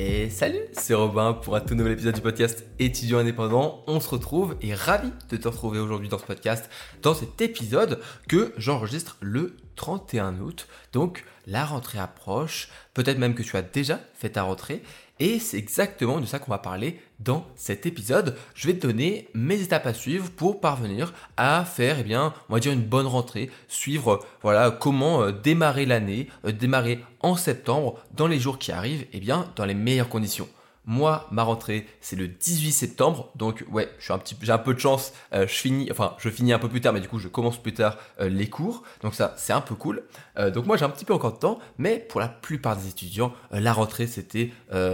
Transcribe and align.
Et 0.00 0.30
salut, 0.30 0.60
c'est 0.74 0.94
Robin 0.94 1.32
pour 1.32 1.56
un 1.56 1.60
tout 1.60 1.74
nouvel 1.74 1.94
épisode 1.94 2.14
du 2.14 2.20
podcast 2.20 2.64
Étudiant 2.78 3.18
indépendant. 3.18 3.82
On 3.88 3.98
se 3.98 4.08
retrouve 4.08 4.54
et 4.62 4.72
ravi 4.72 5.10
de 5.28 5.36
te 5.36 5.48
retrouver 5.48 5.80
aujourd'hui 5.80 6.08
dans 6.08 6.18
ce 6.18 6.24
podcast, 6.24 6.70
dans 7.02 7.14
cet 7.14 7.40
épisode 7.40 7.98
que 8.28 8.52
j'enregistre 8.56 9.16
le 9.20 9.56
31 9.78 10.40
août. 10.40 10.68
Donc 10.92 11.24
la 11.46 11.64
rentrée 11.64 11.98
approche, 11.98 12.68
peut-être 12.92 13.18
même 13.18 13.34
que 13.34 13.42
tu 13.42 13.56
as 13.56 13.62
déjà 13.62 14.00
fait 14.14 14.30
ta 14.30 14.42
rentrée 14.42 14.82
et 15.20 15.38
c'est 15.38 15.56
exactement 15.56 16.20
de 16.20 16.26
ça 16.26 16.38
qu'on 16.38 16.50
va 16.50 16.58
parler 16.58 17.00
dans 17.20 17.46
cet 17.56 17.86
épisode. 17.86 18.36
Je 18.54 18.66
vais 18.66 18.74
te 18.74 18.86
donner 18.86 19.28
mes 19.34 19.60
étapes 19.60 19.86
à 19.86 19.94
suivre 19.94 20.30
pour 20.30 20.60
parvenir 20.60 21.12
à 21.36 21.64
faire, 21.64 21.96
eh 22.00 22.04
bien, 22.04 22.34
on 22.48 22.54
va 22.54 22.60
dire 22.60 22.72
une 22.72 22.82
bonne 22.82 23.06
rentrée, 23.06 23.50
suivre, 23.66 24.24
voilà, 24.42 24.70
comment 24.70 25.22
euh, 25.22 25.32
démarrer 25.32 25.86
l'année, 25.86 26.28
euh, 26.44 26.52
démarrer 26.52 27.00
en 27.20 27.34
septembre, 27.34 27.98
dans 28.12 28.28
les 28.28 28.38
jours 28.38 28.58
qui 28.58 28.70
arrivent, 28.70 29.06
eh 29.12 29.20
bien, 29.20 29.50
dans 29.56 29.64
les 29.64 29.74
meilleures 29.74 30.08
conditions. 30.08 30.48
Moi, 30.90 31.28
ma 31.30 31.42
rentrée, 31.42 31.86
c'est 32.00 32.16
le 32.16 32.28
18 32.28 32.72
septembre, 32.72 33.30
donc 33.36 33.62
ouais, 33.70 33.90
je 33.98 34.04
suis 34.04 34.12
un 34.14 34.18
petit, 34.18 34.34
j'ai 34.40 34.52
un 34.52 34.56
peu 34.56 34.72
de 34.72 34.80
chance. 34.80 35.12
Euh, 35.34 35.46
je 35.46 35.52
finis, 35.52 35.86
enfin, 35.90 36.14
je 36.16 36.30
finis 36.30 36.54
un 36.54 36.58
peu 36.58 36.70
plus 36.70 36.80
tard, 36.80 36.94
mais 36.94 37.00
du 37.00 37.08
coup, 37.08 37.18
je 37.18 37.28
commence 37.28 37.60
plus 37.62 37.74
tard 37.74 37.98
euh, 38.22 38.30
les 38.30 38.48
cours, 38.48 38.84
donc 39.02 39.14
ça, 39.14 39.34
c'est 39.36 39.52
un 39.52 39.60
peu 39.60 39.74
cool. 39.74 40.02
Euh, 40.38 40.50
donc 40.50 40.64
moi, 40.64 40.78
j'ai 40.78 40.86
un 40.86 40.88
petit 40.88 41.04
peu 41.04 41.12
encore 41.12 41.34
de 41.34 41.40
temps, 41.40 41.58
mais 41.76 41.98
pour 41.98 42.20
la 42.20 42.28
plupart 42.28 42.74
des 42.74 42.88
étudiants, 42.88 43.34
la 43.50 43.74
rentrée, 43.74 44.06
c'était, 44.06 44.50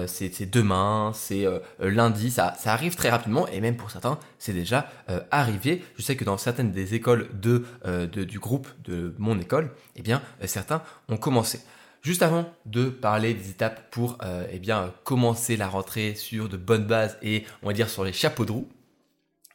c'est 0.08 0.50
demain, 0.50 1.12
c'est 1.14 1.46
lundi, 1.78 2.32
ça, 2.32 2.56
ça 2.58 2.72
arrive 2.72 2.96
très 2.96 3.10
rapidement, 3.10 3.46
et 3.46 3.60
même 3.60 3.76
pour 3.76 3.92
certains, 3.92 4.18
c'est 4.40 4.52
déjà 4.52 4.88
arrivé. 5.30 5.84
Je 5.96 6.02
sais 6.02 6.16
que 6.16 6.24
dans 6.24 6.38
certaines 6.38 6.72
des 6.72 6.94
écoles 6.94 7.28
de, 7.34 7.64
de, 7.84 8.24
du 8.24 8.40
groupe 8.40 8.66
de 8.82 9.14
mon 9.18 9.38
école, 9.38 9.70
eh 9.94 10.02
bien, 10.02 10.20
certains 10.44 10.82
ont 11.08 11.18
commencé. 11.18 11.60
Juste 12.04 12.22
avant 12.22 12.52
de 12.66 12.90
parler 12.90 13.32
des 13.32 13.48
étapes 13.48 13.90
pour 13.90 14.18
euh, 14.22 14.46
eh 14.52 14.60
commencer 15.04 15.56
la 15.56 15.68
rentrée 15.68 16.14
sur 16.14 16.50
de 16.50 16.58
bonnes 16.58 16.84
bases 16.84 17.16
et 17.22 17.44
on 17.62 17.68
va 17.68 17.72
dire 17.72 17.88
sur 17.88 18.04
les 18.04 18.12
chapeaux 18.12 18.44
de 18.44 18.52
roue, 18.52 18.68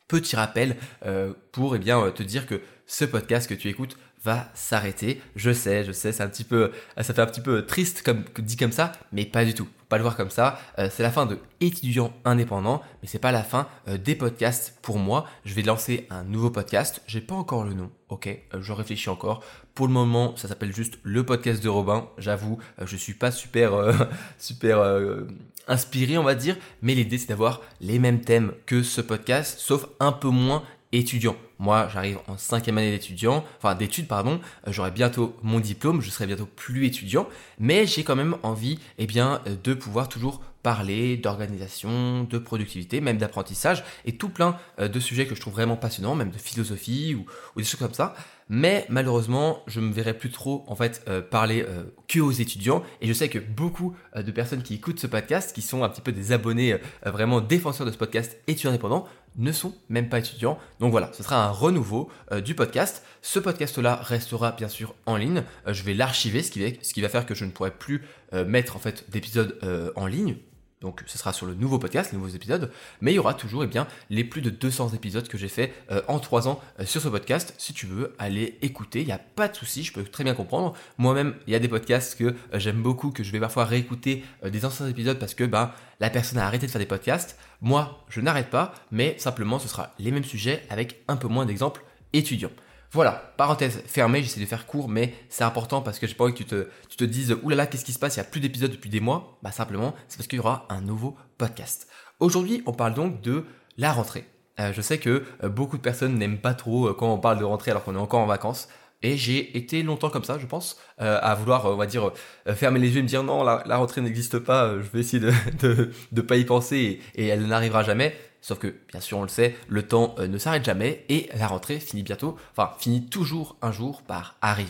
petit 0.08 0.36
rappel 0.36 0.76
euh, 1.06 1.34
pour 1.52 1.76
eh 1.76 1.80
bien, 1.80 2.10
te 2.10 2.24
dire 2.24 2.48
que 2.48 2.60
ce 2.88 3.06
podcast 3.06 3.48
que 3.48 3.54
tu 3.54 3.70
écoutes 3.70 3.98
va 4.24 4.50
s'arrêter. 4.56 5.22
Je 5.36 5.52
sais, 5.54 5.84
je 5.84 5.92
sais, 5.92 6.12
c'est 6.12 6.24
un 6.24 6.28
petit 6.28 6.44
peu, 6.44 6.72
ça 6.98 7.14
fait 7.14 7.22
un 7.22 7.28
petit 7.28 7.40
peu 7.40 7.68
triste 7.68 8.02
comme 8.02 8.24
dit 8.40 8.58
comme 8.58 8.72
ça, 8.72 8.94
mais 9.12 9.26
pas 9.26 9.46
du 9.46 9.54
tout. 9.54 9.70
Pas 9.88 9.98
le 9.98 10.04
voir 10.04 10.18
comme 10.18 10.32
ça. 10.32 10.60
Euh, 10.80 10.90
c'est 10.92 11.04
la 11.04 11.12
fin 11.12 11.28
de 11.28 11.38
étudiant 11.62 12.12
indépendant, 12.26 12.82
mais 13.04 13.08
c'est 13.08 13.20
pas 13.20 13.32
la 13.32 13.44
fin 13.44 13.68
des 13.86 14.16
podcasts 14.16 14.76
pour 14.82 14.98
moi. 14.98 15.28
Je 15.46 15.54
vais 15.54 15.62
lancer 15.62 16.08
un 16.10 16.24
nouveau 16.24 16.50
podcast. 16.50 17.04
J'ai 17.06 17.22
pas 17.22 17.36
encore 17.36 17.64
le 17.64 17.76
nom. 17.76 17.92
Ok, 18.10 18.28
je 18.60 18.74
réfléchis 18.74 19.10
encore. 19.10 19.44
Pour 19.80 19.88
le 19.88 19.94
moment, 19.94 20.36
ça 20.36 20.50
s'appelle 20.50 20.76
juste 20.76 21.00
le 21.04 21.26
podcast 21.26 21.64
de 21.64 21.70
Robin. 21.70 22.10
J'avoue, 22.18 22.58
euh, 22.82 22.86
je 22.86 22.98
suis 22.98 23.14
pas 23.14 23.32
super, 23.32 23.74
euh, 23.76 23.94
super 24.38 24.80
euh, 24.80 25.22
inspiré, 25.70 26.18
on 26.18 26.24
va 26.24 26.36
dire, 26.36 26.58
mais 26.82 26.96
l'idée 26.96 27.18
c'est 27.18 27.30
d'avoir 27.30 27.62
les 27.80 27.98
mêmes 27.98 28.20
thèmes 28.20 28.52
que 28.66 28.84
ce 28.84 29.00
podcast, 29.00 29.58
sauf 29.58 29.88
un 30.02 30.12
peu 30.12 30.28
moins 30.28 30.64
étudiant. 30.92 31.38
Moi, 31.60 31.88
j'arrive 31.94 32.18
en 32.28 32.38
cinquième 32.38 32.78
année 32.78 32.92
d'étudiant, 32.92 33.46
enfin 33.58 33.74
d'études, 33.74 34.10
pardon. 34.10 34.42
J'aurai 34.68 34.92
bientôt 34.92 35.38
mon 35.44 35.62
diplôme, 35.62 36.02
je 36.02 36.10
serai 36.10 36.28
bientôt 36.28 36.50
plus 36.58 36.86
étudiant, 36.86 37.30
mais 37.58 37.86
j'ai 37.86 38.04
quand 38.04 38.18
même 38.18 38.36
envie, 38.44 38.80
eh 38.98 39.08
bien, 39.08 39.40
de 39.64 39.74
pouvoir 39.74 40.10
toujours 40.10 40.42
parler 40.64 41.18
d'organisation, 41.18 42.24
de 42.24 42.38
productivité, 42.38 43.02
même 43.02 43.18
d'apprentissage 43.18 43.84
et 44.06 44.18
tout 44.18 44.30
plein 44.30 44.58
de 44.78 45.00
sujets 45.00 45.26
que 45.26 45.36
je 45.36 45.42
trouve 45.42 45.54
vraiment 45.54 45.78
passionnants, 45.78 46.16
même 46.16 46.32
de 46.32 46.38
philosophie 46.38 47.16
ou, 47.16 47.26
des 47.56 47.64
choses 47.64 47.80
comme 47.80 47.94
ça 47.94 48.16
mais 48.50 48.88
malheureusement, 48.90 49.62
je 49.68 49.80
me 49.80 49.94
verrai 49.94 50.16
plus 50.16 50.32
trop 50.32 50.66
en 50.68 50.76
fait 50.76 51.04
euh, 51.08 51.22
parler 51.22 51.64
euh, 51.68 51.84
que 52.08 52.20
aux 52.20 52.32
étudiants. 52.32 52.84
Et 53.00 53.08
je 53.08 53.14
sais 53.14 53.30
que 53.30 53.38
beaucoup 53.38 53.96
euh, 54.16 54.24
de 54.24 54.32
personnes 54.32 54.64
qui 54.64 54.74
écoutent 54.74 55.00
ce 55.00 55.06
podcast, 55.06 55.54
qui 55.54 55.62
sont 55.62 55.84
un 55.84 55.90
petit 55.90 56.02
peu 56.02 56.12
des 56.12 56.32
abonnés 56.32 56.78
vraiment 57.06 57.42
défenseurs 57.42 57.86
de 57.86 57.92
ce 57.92 57.98
podcast 57.98 58.38
étudiants 58.48 58.72
indépendants, 58.72 59.08
ne 59.38 59.52
sont 59.52 59.76
même 59.88 60.10
pas 60.10 60.18
étudiants. 60.18 60.58
Donc 60.80 60.90
voilà, 60.92 61.12
ce 61.14 61.22
sera 61.22 61.46
un 61.46 61.52
renouveau 61.52 62.10
du 62.44 62.56
podcast. 62.56 63.04
Ce 63.22 63.38
podcast-là 63.38 63.96
restera 64.02 64.52
bien 64.54 64.68
sûr 64.68 64.96
en 65.06 65.16
ligne. 65.16 65.44
je 65.68 65.84
vais 65.84 65.94
l'archiver, 65.94 66.42
ce, 66.42 66.52
ce 66.82 66.94
qui 66.94 67.02
va 67.02 67.10
faire 67.10 67.28
que 67.28 67.36
je 67.36 67.46
ne 67.46 67.52
pourrai 67.52 67.72
plus 67.72 68.04
mettre 68.34 68.76
en 68.76 68.80
fait 68.80 69.06
d'épisodes 69.12 69.60
en 69.96 70.08
ligne 70.08 70.38
donc 70.82 71.04
ce 71.08 71.18
sera 71.18 71.34
sur 71.34 71.46
le 71.46 71.56
nouveau 71.56 71.78
podcast, 71.78 72.12
les 72.12 72.18
nouveaux 72.18 72.34
épisodes, 72.34 72.72
mais 73.02 73.12
il 73.12 73.16
y 73.16 73.20
aura 73.20 73.34
toujours 73.34 73.64
eh 73.64 73.68
bien, 73.68 73.86
les 74.10 74.24
plus 74.24 74.42
de 74.42 74.50
200 74.50 74.94
épisodes 74.94 75.28
que 75.28 75.38
j'ai 75.38 75.50
fait 75.50 75.74
euh, 75.92 76.02
en 76.08 76.20
3 76.20 76.48
ans 76.48 76.62
euh, 76.80 76.86
sur 76.86 77.02
ce 77.02 77.10
podcast. 77.10 77.54
Si 77.58 77.74
tu 77.74 77.86
veux 77.86 78.16
aller 78.18 78.58
écouter, 78.62 79.02
il 79.02 79.06
n'y 79.06 79.12
a 79.12 79.20
pas 79.20 79.50
de 79.50 79.56
souci, 79.56 79.84
je 79.84 79.92
peux 79.92 80.04
très 80.04 80.24
bien 80.24 80.34
comprendre. 80.34 80.74
Moi-même, 80.98 81.36
il 81.48 81.54
y 81.54 81.56
a 81.56 81.60
des 81.60 81.68
podcasts 81.68 82.18
que 82.18 82.24
euh, 82.24 82.34
j'aime 82.54 82.82
beaucoup, 82.82 83.12
que 83.12 83.24
je 83.24 83.32
vais 83.32 83.42
parfois 83.42 83.66
réécouter 83.66 84.24
des 84.46 84.66
anciens 84.66 84.88
épisodes 84.88 85.20
parce 85.20 85.34
que 85.34 85.44
ben, 85.44 85.72
la 86.00 86.10
personne 86.10 86.40
a 86.40 86.46
arrêté 86.46 86.66
de 86.66 86.72
faire 86.72 86.80
des 86.80 86.86
podcasts. 86.86 87.38
Moi, 87.62 88.06
je 88.08 88.22
n'arrête 88.22 88.50
pas, 88.50 88.74
mais 88.92 89.18
simplement 89.20 89.60
ce 89.60 89.68
sera 89.68 89.94
les 90.00 90.12
mêmes 90.12 90.24
sujets 90.24 90.64
avec 90.70 91.04
un 91.10 91.18
peu 91.18 91.28
moins 91.28 91.46
d'exemples 91.46 91.84
étudiants. 92.14 92.52
Voilà, 92.92 93.34
parenthèse 93.38 93.84
fermée, 93.86 94.24
j'essaie 94.24 94.40
de 94.40 94.46
faire 94.48 94.66
court, 94.66 94.90
mais 94.90 95.14
c'est 95.30 95.44
important 95.44 95.82
parce 95.82 96.00
que 96.00 96.08
j'ai 96.08 96.16
pas 96.16 96.24
envie 96.24 96.34
que 96.34 96.40
tu 96.40 96.46
te, 96.46 96.68
tu 96.90 96.98
te 96.98 97.04
dises 97.04 97.38
oulala, 97.44 97.68
qu'est-ce 97.68 97.86
qui 97.86 97.94
se 97.94 98.00
passe, 98.00 98.16
il 98.16 98.20
n'y 98.20 98.26
a 98.26 98.30
plus 98.30 98.42
d'épisodes 98.42 98.72
depuis 98.72 98.90
des 98.90 99.00
mois. 99.00 99.38
Bah 99.44 99.52
simplement, 99.52 99.94
c'est 100.08 100.18
parce 100.18 100.28
qu'il 100.28 100.38
y 100.38 100.40
aura 100.40 100.66
un 100.70 100.82
nouveau 100.82 101.16
podcast. 101.38 101.88
Aujourd'hui, 102.20 102.64
on 102.66 102.74
parle 102.74 102.96
donc 102.96 103.22
de 103.22 103.46
la 103.78 103.94
rentrée. 103.94 104.26
Euh, 104.60 104.74
je 104.74 104.82
sais 104.82 104.98
que 104.98 105.24
euh, 105.44 105.50
beaucoup 105.50 105.78
de 105.78 105.82
personnes 105.82 106.18
n'aiment 106.18 106.40
pas 106.40 106.56
trop 106.56 106.88
euh, 106.88 106.94
quand 106.94 107.14
on 107.14 107.20
parle 107.20 107.40
de 107.40 107.44
rentrée 107.44 107.72
alors 107.72 107.84
qu'on 107.84 107.96
est 107.96 108.00
encore 108.00 108.22
en 108.22 108.26
vacances. 108.26 108.68
Et 109.02 109.16
j'ai 109.16 109.56
été 109.58 109.82
longtemps 109.84 110.10
comme 110.10 110.26
ça, 110.26 110.38
je 110.40 110.46
pense, 110.46 110.78
à 110.98 111.34
vouloir, 111.34 111.68
on 111.68 111.78
va 111.78 111.86
dire, 111.86 112.12
fermer 112.48 112.80
les 112.82 112.90
yeux 112.90 113.00
et 113.00 113.02
me 113.02 113.08
dire 113.08 113.24
non, 113.24 113.46
la, 113.46 113.78
rentrée 113.78 114.02
n'existe 114.02 114.40
pas, 114.40 114.74
je 114.74 114.90
vais 114.90 115.00
essayer 115.00 115.26
de 115.62 115.92
de 116.12 116.22
pas 116.22 116.36
y 116.36 116.44
penser 116.44 117.00
et 117.16 117.28
elle 117.28 117.48
n'arrivera 117.48 117.84
jamais. 117.84 118.14
Sauf 118.42 118.60
que, 118.60 118.76
bien 118.90 119.02
sûr, 119.02 119.18
on 119.18 119.24
le 119.24 119.28
sait, 119.28 119.56
le 119.68 119.84
temps 119.84 120.16
euh, 120.18 120.28
ne 120.28 120.38
s'arrête 120.38 120.64
jamais 120.64 121.06
et 121.10 121.30
la 121.36 121.48
rentrée 121.48 121.80
finit 121.80 122.04
bientôt, 122.04 122.38
enfin, 122.52 122.74
finit 122.80 123.06
toujours 123.06 123.58
un 123.62 123.72
jour 123.72 124.02
par 124.04 124.36
arriver. 124.42 124.70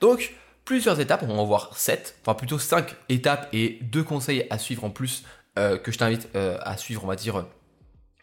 Donc, 0.00 0.34
plusieurs 0.64 1.00
étapes, 1.00 1.22
on 1.22 1.28
va 1.28 1.34
en 1.34 1.46
voir 1.46 1.76
7, 1.76 2.18
enfin 2.22 2.34
plutôt 2.34 2.58
5 2.58 2.94
étapes 3.08 3.48
et 3.52 3.78
deux 3.82 4.02
conseils 4.02 4.46
à 4.50 4.58
suivre 4.58 4.84
en 4.84 4.90
plus 4.90 5.24
euh, 5.58 5.78
que 5.78 5.90
je 5.90 5.98
t'invite 5.98 6.28
euh, 6.36 6.58
à 6.62 6.76
suivre, 6.76 7.02
on 7.04 7.06
va 7.06 7.16
dire, 7.16 7.46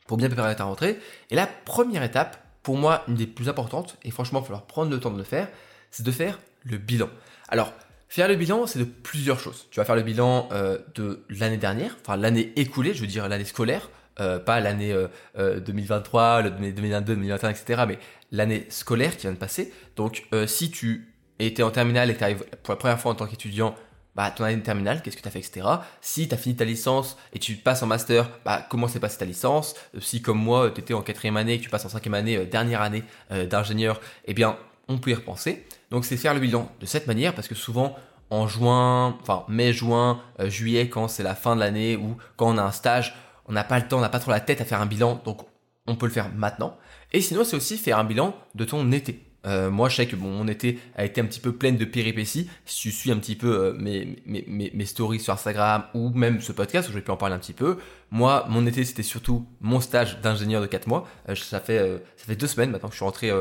pour 0.07 0.17
bien 0.17 0.27
préparer 0.27 0.55
ta 0.55 0.65
rentrée. 0.65 0.99
Et 1.31 1.35
la 1.35 1.47
première 1.47 2.03
étape, 2.03 2.37
pour 2.61 2.77
moi, 2.77 3.03
une 3.07 3.15
des 3.15 3.27
plus 3.27 3.49
importantes, 3.49 3.97
et 4.03 4.11
franchement, 4.11 4.39
il 4.39 4.43
va 4.43 4.47
falloir 4.47 4.65
prendre 4.65 4.91
le 4.91 4.99
temps 4.99 5.11
de 5.11 5.17
le 5.17 5.23
faire, 5.23 5.49
c'est 5.89 6.03
de 6.03 6.11
faire 6.11 6.39
le 6.63 6.77
bilan. 6.77 7.09
Alors, 7.49 7.73
Faire 8.07 8.27
le 8.29 8.35
bilan, 8.35 8.65
c'est 8.67 8.79
de 8.79 8.85
plusieurs 8.85 9.39
choses. 9.39 9.65
Tu 9.71 9.79
vas 9.79 9.83
faire 9.83 9.95
le 9.95 10.03
bilan 10.03 10.47
de 10.93 11.25
l'année 11.27 11.57
dernière, 11.57 11.97
enfin 11.99 12.15
l'année 12.15 12.53
écoulée, 12.55 12.93
je 12.93 13.01
veux 13.01 13.07
dire 13.07 13.27
l'année 13.27 13.43
scolaire, 13.45 13.89
euh, 14.19 14.39
pas 14.39 14.59
l'année 14.59 14.95
2023, 15.37 16.43
2022, 16.43 17.15
2021, 17.15 17.49
etc., 17.49 17.83
mais 17.87 17.99
l'année 18.31 18.65
scolaire 18.69 19.15
qui 19.15 19.23
vient 19.23 19.33
de 19.33 19.37
passer. 19.37 19.73
Donc, 19.95 20.27
euh, 20.33 20.47
si 20.47 20.71
tu 20.71 21.13
étais 21.39 21.63
en 21.63 21.71
terminale 21.71 22.09
et 22.09 22.15
tu 22.15 22.23
arrives 22.23 22.45
pour 22.63 22.73
la 22.73 22.77
première 22.77 22.99
fois 22.99 23.11
en 23.11 23.15
tant 23.15 23.27
qu'étudiant, 23.27 23.75
bah, 24.15 24.31
ton 24.31 24.45
année 24.45 24.55
de 24.55 24.61
terminale, 24.61 25.01
qu'est-ce 25.01 25.17
que 25.17 25.21
tu 25.21 25.27
as 25.27 25.31
fait, 25.31 25.39
etc. 25.39 25.67
Si 25.99 26.29
tu 26.29 26.33
as 26.33 26.37
fini 26.37 26.55
ta 26.55 26.63
licence 26.63 27.17
et 27.33 27.39
tu 27.39 27.55
passes 27.55 27.83
en 27.83 27.87
master, 27.87 28.29
bah, 28.45 28.65
comment 28.69 28.87
s'est 28.87 29.01
passée 29.01 29.17
ta 29.17 29.25
licence? 29.25 29.75
Euh, 29.95 29.99
Si, 29.99 30.21
comme 30.21 30.39
moi, 30.39 30.71
tu 30.71 30.79
étais 30.79 30.93
en 30.93 31.01
quatrième 31.01 31.35
année 31.35 31.55
et 31.55 31.57
que 31.57 31.63
tu 31.63 31.69
passes 31.69 31.85
en 31.85 31.89
cinquième 31.89 32.13
année, 32.13 32.45
dernière 32.45 32.81
année 32.81 33.03
d'ingénieur, 33.49 33.99
eh 34.25 34.33
bien, 34.33 34.57
on 34.87 34.97
peut 34.97 35.11
y 35.11 35.13
repenser. 35.13 35.65
Donc, 35.91 36.05
c'est 36.05 36.15
faire 36.15 36.33
le 36.33 36.39
bilan 36.39 36.71
de 36.79 36.85
cette 36.85 37.07
manière 37.07 37.33
parce 37.35 37.49
que 37.49 37.55
souvent, 37.55 37.97
en 38.29 38.47
juin, 38.47 39.17
enfin 39.21 39.43
mai, 39.49 39.73
juin, 39.73 40.21
juillet, 40.39 40.87
quand 40.87 41.09
c'est 41.09 41.23
la 41.23 41.35
fin 41.35 41.55
de 41.55 41.59
l'année 41.59 41.97
ou 41.97 42.15
quand 42.37 42.47
on 42.53 42.57
a 42.57 42.63
un 42.63 42.71
stage, 42.71 43.13
on 43.45 43.53
n'a 43.53 43.63
pas 43.63 43.79
le 43.79 43.87
temps, 43.87 43.97
on 43.97 44.01
n'a 44.01 44.09
pas 44.09 44.19
trop 44.19 44.31
la 44.31 44.39
tête 44.39 44.61
à 44.61 44.65
faire 44.65 44.81
un 44.81 44.85
bilan, 44.85 45.21
donc 45.25 45.41
on 45.87 45.95
peut 45.95 46.05
le 46.05 46.11
faire 46.11 46.33
maintenant. 46.33 46.77
Et 47.13 47.21
sinon, 47.21 47.43
c'est 47.43 47.55
aussi 47.55 47.77
faire 47.77 47.99
un 47.99 48.03
bilan 48.03 48.35
de 48.55 48.65
ton 48.65 48.91
été. 48.91 49.21
Euh, 49.45 49.69
moi, 49.69 49.89
je 49.89 49.97
sais 49.97 50.07
que 50.07 50.15
mon 50.15 50.47
été 50.47 50.79
a 50.95 51.05
été 51.05 51.21
un 51.21 51.25
petit 51.25 51.39
peu 51.39 51.51
pleine 51.51 51.77
de 51.77 51.85
péripéties. 51.85 52.49
Si 52.65 52.81
tu 52.81 52.91
suis 52.91 53.11
un 53.11 53.17
petit 53.17 53.35
peu 53.35 53.47
euh, 53.47 53.73
mes, 53.77 54.85
stories 54.85 55.19
sur 55.19 55.33
Instagram 55.33 55.83
ou 55.93 56.09
même 56.09 56.41
ce 56.41 56.51
podcast 56.51 56.89
où 56.89 56.91
je 56.91 56.97
vais 56.97 57.03
pu 57.03 57.11
en 57.11 57.17
parler 57.17 57.35
un 57.35 57.39
petit 57.39 57.53
peu, 57.53 57.77
moi, 58.11 58.45
mon 58.49 58.65
été, 58.65 58.83
c'était 58.83 59.03
surtout 59.03 59.45
mon 59.61 59.79
stage 59.79 60.19
d'ingénieur 60.21 60.61
de 60.61 60.67
4 60.67 60.87
mois. 60.87 61.07
Euh, 61.29 61.35
ça, 61.35 61.59
fait, 61.59 62.01
ça 62.17 62.33
deux 62.33 62.47
semaines 62.47 62.71
maintenant 62.71 62.89
que 62.89 62.95
je 62.95 62.97
suis 62.97 63.05
rentré 63.05 63.31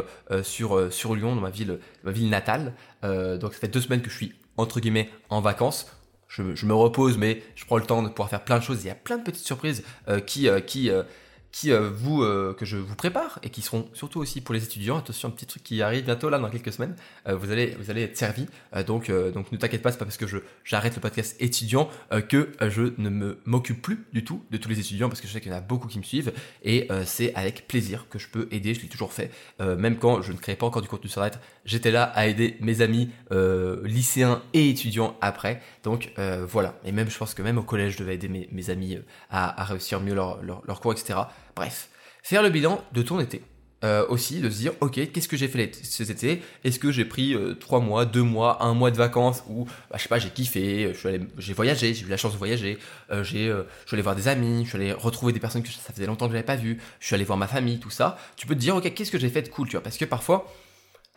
sur, 0.43 0.93
sur 0.93 1.15
Lyon, 1.15 1.35
dans 1.35 1.41
ma 1.41 1.51
ville, 1.51 1.79
ma 2.05 2.13
ville 2.13 2.29
natale. 2.29 2.75
donc, 3.03 3.55
ça 3.55 3.61
fait 3.61 3.69
deux 3.69 3.81
semaines 3.81 4.03
que 4.03 4.11
je 4.11 4.17
suis, 4.17 4.35
entre 4.57 4.81
guillemets, 4.81 5.11
en 5.31 5.41
vacances 5.41 5.87
je, 6.37 6.67
me 6.67 6.75
repose, 6.75 7.19
mais 7.19 7.43
je 7.55 7.65
prends 7.65 7.77
le 7.77 7.85
temps 7.85 8.03
de 8.03 8.09
pouvoir 8.09 8.29
faire 8.29 8.45
plein 8.45 8.59
de 8.59 8.65
choses. 8.65 8.83
Il 8.83 8.89
y 8.89 8.91
a 8.91 8.95
plein 8.95 9.19
de 9.19 9.23
petites 9.23 9.47
surprises 9.47 9.85
euh, 10.09 10.21
qui, 10.21 10.49
euh, 10.49 10.61
qui, 10.61 10.91
euh, 10.91 11.03
qui 11.55 11.71
euh, 11.71 11.89
vous 11.89 12.25
euh, 12.25 12.53
que 12.53 12.65
je 12.65 12.77
vous 12.77 12.97
prépare 12.97 13.39
et 13.45 13.49
qui 13.49 13.63
seront 13.63 13.89
surtout 13.93 14.19
aussi 14.19 14.41
pour 14.41 14.55
les 14.55 14.65
étudiants. 14.65 14.99
Attention, 14.99 15.29
un 15.29 15.31
petit 15.31 15.47
truc 15.47 15.63
qui 15.63 15.83
arrive 15.83 16.05
bientôt 16.05 16.29
là 16.29 16.41
dans 16.41 16.51
quelques 16.51 16.73
semaines. 16.73 16.97
Euh, 17.29 17.37
vous 17.37 17.53
allez 17.53 17.77
vous 17.79 17.91
allez 17.91 18.03
être 18.03 18.17
servi. 18.17 18.49
donc 18.89 19.11
donc 19.33 19.53
ne 19.53 19.57
t'inquiète 19.57 19.81
pas, 19.81 19.93
c'est 19.93 19.99
pas 19.99 20.05
parce 20.05 20.17
que 20.17 20.27
je 20.27 20.39
j'arrête 20.65 20.97
le 20.97 21.01
podcast 21.01 21.37
étudiant 21.39 21.89
que 22.29 22.51
je 22.61 22.93
ne 22.99 23.09
me 23.09 23.39
m'occupe 23.45 23.81
plus 23.81 24.05
du 24.13 24.25
tout 24.25 24.43
de 24.51 24.57
tous 24.57 24.69
les 24.69 24.81
étudiants 24.81 25.09
parce 25.09 25.21
que 25.21 25.29
je 25.29 25.33
sais 25.33 25.41
qu'il 25.41 25.53
y 25.53 25.55
en 25.55 25.59
a 25.59 25.61
beaucoup 25.61 25.87
qui 25.87 25.99
me 25.99 26.03
suivent 26.03 26.33
et 26.65 26.89
c'est 27.05 27.33
avec 27.35 27.69
plaisir 27.69 28.07
que 28.11 28.19
je 28.19 28.29
peux 28.29 28.49
aider. 28.51 28.75
Je 28.75 28.81
l'ai 28.83 28.89
toujours 28.89 29.13
fait, 29.13 29.31
même 29.61 29.97
quand 29.97 30.23
je 30.23 30.33
ne 30.33 30.39
créais 30.39 30.57
pas 30.57 30.67
encore 30.67 30.83
du 30.83 30.89
contenu 30.89 31.09
sur 31.09 31.23
Internet. 31.23 31.47
J'étais 31.65 31.93
là 31.93 32.03
à 32.03 32.27
aider 32.27 32.57
mes 32.61 32.81
amis 32.81 33.11
lycéens 33.85 34.43
et 34.55 34.69
étudiants 34.71 35.17
après. 35.21 35.63
Donc 35.85 36.13
voilà. 36.49 36.75
Et 36.85 36.91
même 36.91 37.11
je 37.11 37.17
pense 37.17 37.35
que 37.35 37.43
même 37.43 37.59
au 37.59 37.63
collège, 37.63 37.93
je 37.93 37.99
devais 37.99 38.15
aider 38.15 38.29
mes, 38.29 38.49
mes 38.51 38.71
amis 38.71 38.99
à, 39.31 39.61
à, 39.61 39.65
réussir 39.65 40.01
mieux 40.01 40.15
leur, 40.15 40.43
leur 40.43 40.81
cours, 40.81 40.93
etc. 40.93 41.21
Bref, 41.57 41.89
faire 42.23 42.43
le 42.43 42.51
bilan 42.51 42.85
de 42.93 43.03
ton 43.03 43.21
été. 43.21 43.43
Euh, 43.85 44.07
aussi 44.09 44.41
de 44.41 44.49
se 44.49 44.57
dire 44.57 44.73
ok 44.81 45.13
qu'est-ce 45.13 45.29
que 45.29 45.37
j'ai 45.37 45.49
fait 45.49 45.71
cet 45.83 46.09
été? 46.09 46.41
Est-ce 46.63 46.79
que 46.79 46.91
j'ai 46.91 47.05
pris 47.05 47.35
euh, 47.35 47.53
trois 47.53 47.81
mois 47.81 48.07
deux 48.07 48.23
mois 48.23 48.65
un 48.65 48.73
mois 48.73 48.91
de 48.91 48.97
vacances 48.97 49.45
ou 49.47 49.67
bah, 49.91 49.97
je 49.99 50.03
sais 50.05 50.09
pas 50.09 50.19
j'ai 50.19 50.31
kiffé 50.31 50.95
j'ai 51.37 51.53
voyagé 51.53 51.93
j'ai 51.93 52.07
eu 52.07 52.09
la 52.09 52.17
chance 52.17 52.33
de 52.33 52.39
voyager 52.39 52.79
euh, 53.11 53.23
j'ai 53.23 53.49
je 53.49 53.65
suis 53.87 53.95
allé 53.95 54.01
voir 54.03 54.17
des 54.17 54.27
amis 54.27 54.65
je 54.65 54.71
suis 54.71 54.79
allé 54.79 54.93
retrouver 54.93 55.35
des 55.35 55.41
personnes 55.41 55.63
que 55.63 55.69
ça 55.69 55.93
faisait 55.93 56.07
longtemps 56.07 56.25
que 56.27 56.31
je 56.31 56.37
n'avais 56.37 56.47
pas 56.47 56.57
vues 56.57 56.81
je 56.99 57.07
suis 57.07 57.15
allé 57.15 57.25
voir 57.25 57.37
ma 57.37 57.47
famille 57.47 57.79
tout 57.79 57.91
ça. 57.91 58.17
Tu 58.37 58.47
peux 58.47 58.55
te 58.55 58.61
dire 58.61 58.75
ok 58.75 58.95
qu'est-ce 58.95 59.11
que 59.11 59.19
j'ai 59.19 59.29
fait 59.29 59.43
de 59.43 59.49
cool 59.49 59.69
tu 59.69 59.73
vois? 59.73 59.83
Parce 59.83 59.99
que 59.99 60.07
parfois 60.07 60.51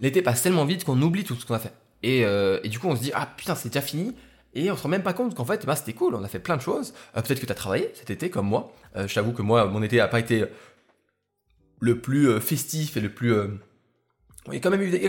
l'été 0.01 0.21
passe 0.21 0.41
tellement 0.41 0.65
vite 0.65 0.83
qu'on 0.83 1.01
oublie 1.01 1.23
tout 1.23 1.35
ce 1.35 1.45
qu'on 1.45 1.53
a 1.53 1.59
fait. 1.59 1.73
Et, 2.03 2.23
et, 2.63 2.67
du 2.67 2.79
coup 2.79 2.89
on 2.89 2.97
se 2.97 3.01
dit 3.01 3.11
ah 3.13 3.29
putain 3.37 3.55
c'est 3.55 3.69
déjà 3.69 3.81
fini 3.81 4.13
et 4.57 4.71
on 4.71 4.75
se 4.75 4.81
rend 4.81 4.89
même 4.89 5.03
pas 5.03 5.13
compte 5.13 5.35
qu'en 5.35 5.45
fait, 5.45 5.65
bah, 5.65 5.75
c'était 5.75 5.93
cool, 5.93 6.15
on 6.15 6.23
a 6.23 6.27
fait 6.27 6.39
plein 6.39 6.57
de 6.57 6.61
choses. 6.61 6.93
Euh, 7.15 7.21
peut-être 7.21 7.39
que 7.39 7.45
tu 7.45 7.51
as 7.51 7.55
travaillé 7.55 7.91
cet 7.93 8.09
été 8.09 8.31
comme 8.31 8.47
moi. 8.47 8.73
Euh, 8.95 9.07
je 9.07 9.13
t'avoue 9.13 9.31
que 9.31 9.43
moi, 9.43 9.65
mon 9.65 9.83
été 9.83 9.97
n'a 9.97 10.07
pas 10.07 10.19
été 10.19 10.45
le 11.79 11.99
plus 11.99 12.27
euh, 12.27 12.39
festif 12.39 12.97
et 12.97 13.01
le 13.01 13.09
plus 13.09 13.35
il 14.47 14.55
y 14.55 14.57
a 14.57 14.59
quand 14.59 14.69
même 14.69 14.81
eu 14.81 14.89
des, 14.89 14.99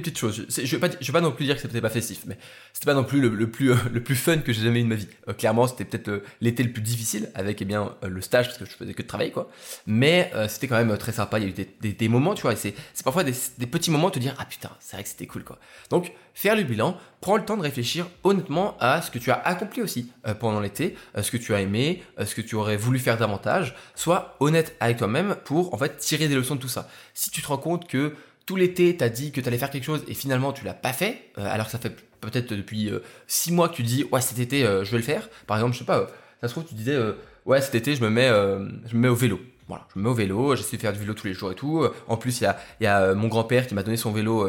petites 0.00 0.18
choses. 0.18 0.46
Je, 0.48 0.64
je 0.64 0.76
vais 0.76 0.88
pas, 1.12 1.20
non 1.20 1.32
plus 1.32 1.44
dire 1.44 1.56
que 1.56 1.62
c'était 1.62 1.80
pas 1.80 1.90
festif, 1.90 2.22
mais 2.26 2.36
c'était 2.72 2.86
pas 2.86 2.94
non 2.94 3.04
plus 3.04 3.20
le, 3.20 3.50
plus 3.50 3.72
euh, 3.72 3.76
plus 4.04 4.16
fun 4.16 4.38
que 4.38 4.52
j'ai 4.52 4.62
jamais 4.62 4.80
eu 4.80 4.84
de 4.84 4.88
ma 4.88 4.94
vie. 4.94 5.08
Euh, 5.28 5.32
clairement, 5.32 5.66
c'était 5.66 5.84
peut-être 5.84 6.08
euh, 6.08 6.24
l'été 6.40 6.62
le 6.62 6.72
plus 6.72 6.82
difficile 6.82 7.30
avec 7.34 7.62
eh 7.62 7.64
bien 7.64 7.94
le 8.02 8.20
stage 8.20 8.46
parce 8.46 8.58
que 8.58 8.64
je 8.64 8.70
faisais 8.70 8.94
que 8.94 9.02
de 9.02 9.06
travailler 9.06 9.30
quoi. 9.30 9.50
Mais 9.86 10.30
c'était 10.48 10.68
quand 10.68 10.76
même 10.76 10.96
très 10.98 11.12
sympa. 11.12 11.38
Il 11.38 11.44
y 11.44 11.46
a 11.46 11.64
eu 11.84 11.92
des, 11.92 12.08
moments, 12.08 12.34
tu 12.34 12.42
vois. 12.42 12.52
Et 12.52 12.56
c'est, 12.56 12.74
parfois 13.04 13.24
des, 13.24 13.34
des, 13.58 13.66
petits 13.66 13.90
moments 13.90 14.08
de 14.08 14.14
te 14.14 14.18
dire 14.18 14.34
ah 14.38 14.44
putain, 14.44 14.70
c'est 14.80 14.96
vrai 14.96 15.02
que 15.02 15.08
c'était 15.08 15.26
cool 15.26 15.44
quoi. 15.44 15.58
Donc 15.90 16.12
faire 16.34 16.56
le 16.56 16.62
bilan, 16.62 16.96
prends 17.20 17.36
le 17.36 17.44
temps 17.44 17.56
de 17.56 17.62
réfléchir 17.62 18.06
honnêtement 18.24 18.76
à 18.80 19.02
ce 19.02 19.10
que 19.10 19.18
tu 19.18 19.30
as 19.30 19.40
accompli 19.40 19.82
aussi 19.82 20.10
pendant 20.40 20.60
l'été, 20.60 20.96
ce 21.20 21.30
que 21.30 21.36
tu 21.36 21.54
as 21.54 21.60
aimé, 21.60 22.02
ce 22.24 22.34
que 22.34 22.40
tu 22.40 22.54
aurais 22.54 22.76
voulu 22.76 22.98
faire 22.98 23.16
davantage. 23.16 23.74
Sois 23.94 24.36
honnête 24.40 24.76
avec 24.80 24.96
toi-même 24.98 25.36
pour 25.44 25.74
en 25.74 25.78
fait 25.78 25.96
tirer 25.98 26.28
des 26.28 26.34
leçons 26.34 26.56
de 26.56 26.60
tout 26.60 26.68
ça. 26.68 26.88
Si 27.14 27.30
tu 27.30 27.42
te 27.42 27.48
rends 27.48 27.58
compte 27.58 27.86
que 27.86 28.14
tout 28.46 28.56
l'été, 28.56 28.96
t'as 28.96 29.08
dit 29.08 29.32
que 29.32 29.40
t'allais 29.40 29.58
faire 29.58 29.70
quelque 29.70 29.84
chose 29.84 30.04
et 30.08 30.14
finalement 30.14 30.52
tu 30.52 30.64
l'as 30.64 30.74
pas 30.74 30.92
fait, 30.92 31.30
euh, 31.38 31.46
alors 31.48 31.66
que 31.66 31.72
ça 31.72 31.78
fait 31.78 31.94
peut-être 32.20 32.52
depuis 32.54 32.90
6 33.26 33.50
euh, 33.50 33.54
mois 33.54 33.68
que 33.68 33.74
tu 33.74 33.82
dis 33.82 34.04
ouais 34.12 34.20
cet 34.20 34.38
été 34.38 34.64
euh, 34.64 34.84
je 34.84 34.90
vais 34.90 34.98
le 34.98 35.02
faire. 35.02 35.28
Par 35.46 35.56
exemple, 35.56 35.74
je 35.74 35.80
sais 35.80 35.84
pas, 35.84 36.06
ça 36.40 36.48
se 36.48 36.52
trouve 36.52 36.64
tu 36.64 36.74
disais 36.74 36.98
ouais 37.46 37.60
cet 37.60 37.74
été 37.74 37.94
je 37.94 38.02
me 38.02 38.10
mets 38.10 38.28
je 38.28 38.96
me 38.96 39.00
mets 39.00 39.08
au 39.08 39.14
vélo. 39.14 39.40
Voilà, 39.68 39.86
je 39.94 39.98
me 39.98 40.04
mets 40.04 40.10
au 40.10 40.14
vélo, 40.14 40.56
j'essaie 40.56 40.76
de 40.76 40.82
faire 40.82 40.92
du 40.92 40.98
vélo 40.98 41.14
tous 41.14 41.26
les 41.26 41.34
jours 41.34 41.52
et 41.52 41.54
tout. 41.54 41.86
En 42.08 42.16
plus, 42.16 42.40
il 42.40 42.44
y 42.44 42.46
a, 42.46 42.58
y 42.80 42.86
a 42.86 43.14
mon 43.14 43.28
grand-père 43.28 43.66
qui 43.66 43.74
m'a 43.74 43.82
donné 43.82 43.96
son 43.96 44.12
vélo, 44.12 44.46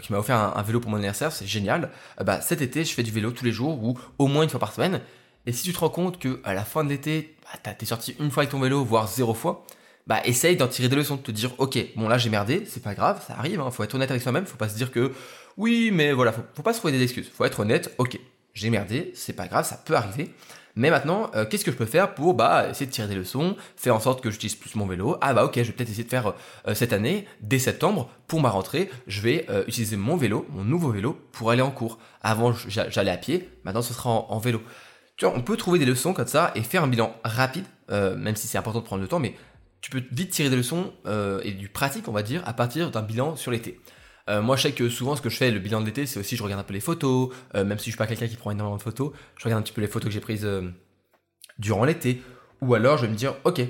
qui 0.00 0.12
m'a 0.12 0.18
offert 0.18 0.38
un, 0.56 0.62
vélo 0.62 0.80
pour 0.80 0.90
mon 0.90 0.96
anniversaire, 0.96 1.32
c'est 1.32 1.46
génial. 1.46 1.90
bah, 2.24 2.40
cet 2.40 2.62
été, 2.62 2.84
je 2.84 2.94
fais 2.94 3.02
du 3.02 3.10
vélo 3.10 3.32
tous 3.32 3.44
les 3.44 3.52
jours 3.52 3.82
ou 3.82 3.98
au 4.18 4.26
moins 4.26 4.44
une 4.44 4.48
fois 4.48 4.60
par 4.60 4.72
semaine. 4.72 5.00
Et 5.44 5.52
si 5.52 5.64
tu 5.64 5.72
te 5.72 5.78
rends 5.80 5.90
compte 5.90 6.18
que 6.18 6.40
à 6.44 6.54
la 6.54 6.64
fin 6.64 6.84
de 6.84 6.88
l'été, 6.88 7.34
bah, 7.64 7.74
t'es 7.74 7.84
sorti 7.84 8.16
une 8.20 8.30
fois 8.30 8.44
avec 8.44 8.52
ton 8.52 8.60
vélo, 8.60 8.84
voire 8.84 9.08
zéro 9.08 9.34
fois, 9.34 9.66
bah 10.06 10.20
essaye 10.24 10.56
d'en 10.56 10.68
tirer 10.68 10.88
des 10.88 10.96
leçons, 10.96 11.16
de 11.16 11.22
te 11.22 11.30
dire 11.30 11.52
ok, 11.58 11.78
bon 11.96 12.08
là 12.08 12.18
j'ai 12.18 12.30
merdé, 12.30 12.64
c'est 12.66 12.82
pas 12.82 12.94
grave, 12.94 13.22
ça 13.26 13.34
arrive, 13.38 13.60
hein, 13.60 13.70
faut 13.70 13.82
être 13.84 13.94
honnête 13.94 14.10
avec 14.10 14.22
soi-même, 14.22 14.46
faut 14.46 14.58
pas 14.58 14.68
se 14.68 14.76
dire 14.76 14.90
que 14.90 15.12
oui, 15.56 15.90
mais 15.92 16.12
voilà, 16.12 16.32
faut, 16.32 16.42
faut 16.54 16.62
pas 16.62 16.72
se 16.72 16.78
trouver 16.78 16.92
des 16.92 17.02
excuses, 17.02 17.30
faut 17.32 17.44
être 17.44 17.60
honnête, 17.60 17.94
ok, 17.98 18.18
j'ai 18.54 18.70
merdé, 18.70 19.12
c'est 19.14 19.32
pas 19.32 19.46
grave, 19.46 19.66
ça 19.66 19.76
peut 19.76 19.94
arriver. 19.94 20.30
Mais 20.76 20.90
maintenant, 20.90 21.30
euh, 21.36 21.44
qu'est-ce 21.44 21.64
que 21.64 21.70
je 21.70 21.76
peux 21.76 21.86
faire 21.86 22.14
pour 22.14 22.34
bah, 22.34 22.68
essayer 22.68 22.86
de 22.86 22.90
tirer 22.90 23.06
des 23.06 23.14
leçons, 23.14 23.56
faire 23.76 23.94
en 23.94 24.00
sorte 24.00 24.20
que 24.20 24.30
j'utilise 24.30 24.56
plus 24.56 24.74
mon 24.74 24.86
vélo 24.86 25.16
Ah 25.20 25.32
bah 25.32 25.44
ok, 25.44 25.54
je 25.56 25.62
vais 25.62 25.72
peut-être 25.72 25.90
essayer 25.90 26.04
de 26.04 26.08
faire 26.08 26.34
euh, 26.66 26.74
cette 26.74 26.92
année, 26.92 27.26
dès 27.40 27.60
septembre, 27.60 28.10
pour 28.26 28.40
ma 28.40 28.50
rentrée, 28.50 28.90
je 29.06 29.20
vais 29.20 29.46
euh, 29.50 29.64
utiliser 29.68 29.96
mon 29.96 30.16
vélo, 30.16 30.46
mon 30.50 30.64
nouveau 30.64 30.90
vélo, 30.90 31.16
pour 31.30 31.50
aller 31.50 31.62
en 31.62 31.70
cours. 31.70 31.98
Avant, 32.22 32.52
j'allais 32.52 33.10
à 33.10 33.16
pied, 33.16 33.48
maintenant 33.62 33.82
ce 33.82 33.94
sera 33.94 34.10
en, 34.10 34.26
en, 34.30 34.38
vélo. 34.38 34.62
Tu 35.16 35.26
vois, 35.26 35.34
on 35.36 35.42
peut 35.42 35.56
trouver 35.56 35.78
des 35.78 35.84
leçons 35.84 36.12
comme 36.12 36.26
ça 36.26 36.50
et 36.56 36.62
faire 36.62 36.82
un 36.82 36.88
bilan 36.88 37.14
rapide, 37.22 37.66
même 37.88 38.34
si 38.34 38.48
c'est 38.48 38.58
important 38.58 38.80
de 38.80 38.84
prendre 38.84 39.02
le 39.02 39.06
temps, 39.06 39.20
mais 39.20 39.36
tu 39.84 39.90
peux 39.90 40.02
vite 40.12 40.30
tirer 40.30 40.48
des 40.48 40.56
leçons 40.56 40.94
euh, 41.04 41.42
et 41.44 41.52
du 41.52 41.68
pratique, 41.68 42.08
on 42.08 42.12
va 42.12 42.22
dire, 42.22 42.42
à 42.46 42.54
partir 42.54 42.90
d'un 42.90 43.02
bilan 43.02 43.36
sur 43.36 43.50
l'été. 43.50 43.78
Euh, 44.30 44.40
moi, 44.40 44.56
je 44.56 44.62
sais 44.62 44.72
que 44.72 44.88
souvent, 44.88 45.14
ce 45.14 45.20
que 45.20 45.28
je 45.28 45.36
fais, 45.36 45.50
le 45.50 45.58
bilan 45.58 45.82
de 45.82 45.84
l'été, 45.84 46.06
c'est 46.06 46.18
aussi, 46.18 46.36
je 46.36 46.42
regarde 46.42 46.62
un 46.62 46.64
peu 46.64 46.72
les 46.72 46.80
photos, 46.80 47.28
euh, 47.54 47.64
même 47.66 47.78
si 47.78 47.84
je 47.84 47.90
suis 47.90 47.98
pas 47.98 48.06
quelqu'un 48.06 48.26
qui 48.26 48.36
prend 48.36 48.50
énormément 48.50 48.78
de 48.78 48.82
photos, 48.82 49.12
je 49.36 49.44
regarde 49.44 49.60
un 49.60 49.62
petit 49.62 49.74
peu 49.74 49.82
les 49.82 49.86
photos 49.86 50.08
que 50.08 50.14
j'ai 50.14 50.20
prises 50.20 50.48
durant 51.58 51.84
l'été. 51.84 52.22
Ou 52.62 52.74
alors, 52.74 52.96
je 52.96 53.04
vais 53.04 53.12
me 53.12 53.14
dire, 53.14 53.34
ok, 53.44 53.60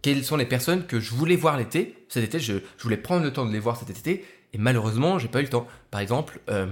quelles 0.00 0.24
sont 0.24 0.38
les 0.38 0.46
personnes 0.46 0.86
que 0.86 1.00
je 1.00 1.10
voulais 1.10 1.36
voir 1.36 1.58
l'été 1.58 2.06
Cet 2.08 2.24
été, 2.24 2.40
je, 2.40 2.54
je, 2.78 2.82
voulais 2.82 2.96
prendre 2.96 3.22
le 3.22 3.30
temps 3.30 3.44
de 3.44 3.52
les 3.52 3.60
voir 3.60 3.76
cet 3.76 3.90
été, 3.90 4.24
et 4.52 4.58
malheureusement, 4.58 5.18
j'ai 5.18 5.28
pas 5.28 5.40
eu 5.40 5.44
le 5.44 5.48
temps. 5.48 5.66
Par 5.90 6.00
exemple, 6.00 6.40
euh, 6.48 6.66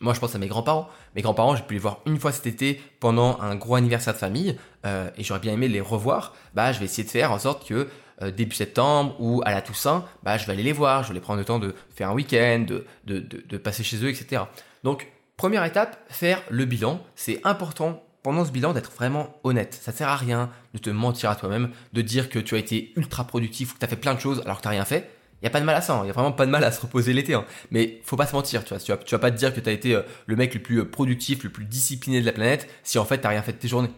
moi 0.00 0.14
je 0.14 0.20
pense 0.20 0.34
à 0.34 0.38
mes 0.38 0.48
grands-parents. 0.48 0.88
Mes 1.14 1.22
grands-parents, 1.22 1.56
j'ai 1.56 1.62
pu 1.62 1.74
les 1.74 1.80
voir 1.80 2.00
une 2.06 2.18
fois 2.18 2.32
cet 2.32 2.46
été 2.46 2.80
pendant 2.98 3.40
un 3.40 3.56
gros 3.56 3.74
anniversaire 3.74 4.14
de 4.14 4.18
famille, 4.18 4.56
euh, 4.86 5.10
et 5.16 5.24
j'aurais 5.24 5.40
bien 5.40 5.52
aimé 5.52 5.68
les 5.68 5.80
revoir. 5.80 6.34
Bah, 6.54 6.72
je 6.72 6.78
vais 6.78 6.86
essayer 6.86 7.04
de 7.04 7.10
faire 7.10 7.32
en 7.32 7.38
sorte 7.38 7.66
que 7.68 7.88
euh, 8.22 8.30
début 8.30 8.54
septembre 8.54 9.16
ou 9.18 9.42
à 9.44 9.52
la 9.52 9.62
Toussaint, 9.62 10.04
bah, 10.22 10.36
je 10.38 10.46
vais 10.46 10.52
aller 10.52 10.62
les 10.62 10.72
voir. 10.72 11.02
Je 11.02 11.08
vais 11.08 11.14
les 11.14 11.20
prendre 11.20 11.38
le 11.38 11.44
temps 11.44 11.58
de 11.58 11.74
faire 11.94 12.10
un 12.10 12.14
week-end, 12.14 12.64
de, 12.66 12.86
de, 13.04 13.18
de, 13.18 13.42
de 13.46 13.56
passer 13.58 13.82
chez 13.82 13.96
eux, 14.04 14.08
etc. 14.08 14.42
Donc, 14.84 15.10
première 15.36 15.64
étape, 15.64 15.98
faire 16.08 16.42
le 16.50 16.64
bilan. 16.64 17.00
C'est 17.14 17.40
important 17.44 18.02
pendant 18.22 18.44
ce 18.44 18.52
bilan 18.52 18.72
d'être 18.72 18.92
vraiment 18.92 19.34
honnête. 19.44 19.78
Ça 19.80 19.92
sert 19.92 20.08
à 20.08 20.16
rien 20.16 20.50
de 20.74 20.78
te 20.78 20.90
mentir 20.90 21.30
à 21.30 21.36
toi-même, 21.36 21.70
de 21.92 22.02
dire 22.02 22.28
que 22.28 22.38
tu 22.38 22.54
as 22.54 22.58
été 22.58 22.92
ultra 22.96 23.24
productif 23.24 23.70
ou 23.70 23.74
que 23.74 23.78
tu 23.78 23.84
as 23.84 23.88
fait 23.88 23.96
plein 23.96 24.14
de 24.14 24.20
choses 24.20 24.42
alors 24.44 24.58
que 24.58 24.62
tu 24.62 24.68
n'as 24.68 24.72
rien 24.72 24.84
fait. 24.84 25.10
Il 25.42 25.46
y 25.46 25.48
a 25.48 25.50
pas 25.50 25.60
de 25.60 25.64
mal 25.64 25.74
à 25.74 25.80
ça, 25.80 25.94
il 26.04 26.06
hein. 26.06 26.10
a 26.10 26.12
vraiment 26.12 26.32
pas 26.32 26.44
de 26.44 26.50
mal 26.50 26.62
à 26.64 26.70
se 26.70 26.80
reposer 26.80 27.12
l'été. 27.12 27.32
Hein. 27.34 27.46
Mais 27.70 28.00
faut 28.04 28.16
pas 28.16 28.26
se 28.26 28.34
mentir, 28.34 28.62
tu 28.64 28.74
vois. 28.74 28.78
Tu 28.78 29.14
vas, 29.14 29.18
pas 29.18 29.30
te 29.30 29.36
dire 29.36 29.54
que 29.54 29.60
tu 29.60 29.68
as 29.68 29.72
été 29.72 29.94
euh, 29.94 30.02
le 30.26 30.36
mec 30.36 30.52
le 30.54 30.60
plus 30.60 30.80
euh, 30.80 30.84
productif, 30.84 31.44
le 31.44 31.50
plus 31.50 31.64
discipliné 31.64 32.20
de 32.20 32.26
la 32.26 32.32
planète 32.32 32.68
si 32.82 32.98
en 32.98 33.04
fait 33.04 33.18
t'as 33.18 33.30
rien 33.30 33.42
fait 33.42 33.52
de 33.52 33.58
tes 33.58 33.68
journées. 33.68 33.90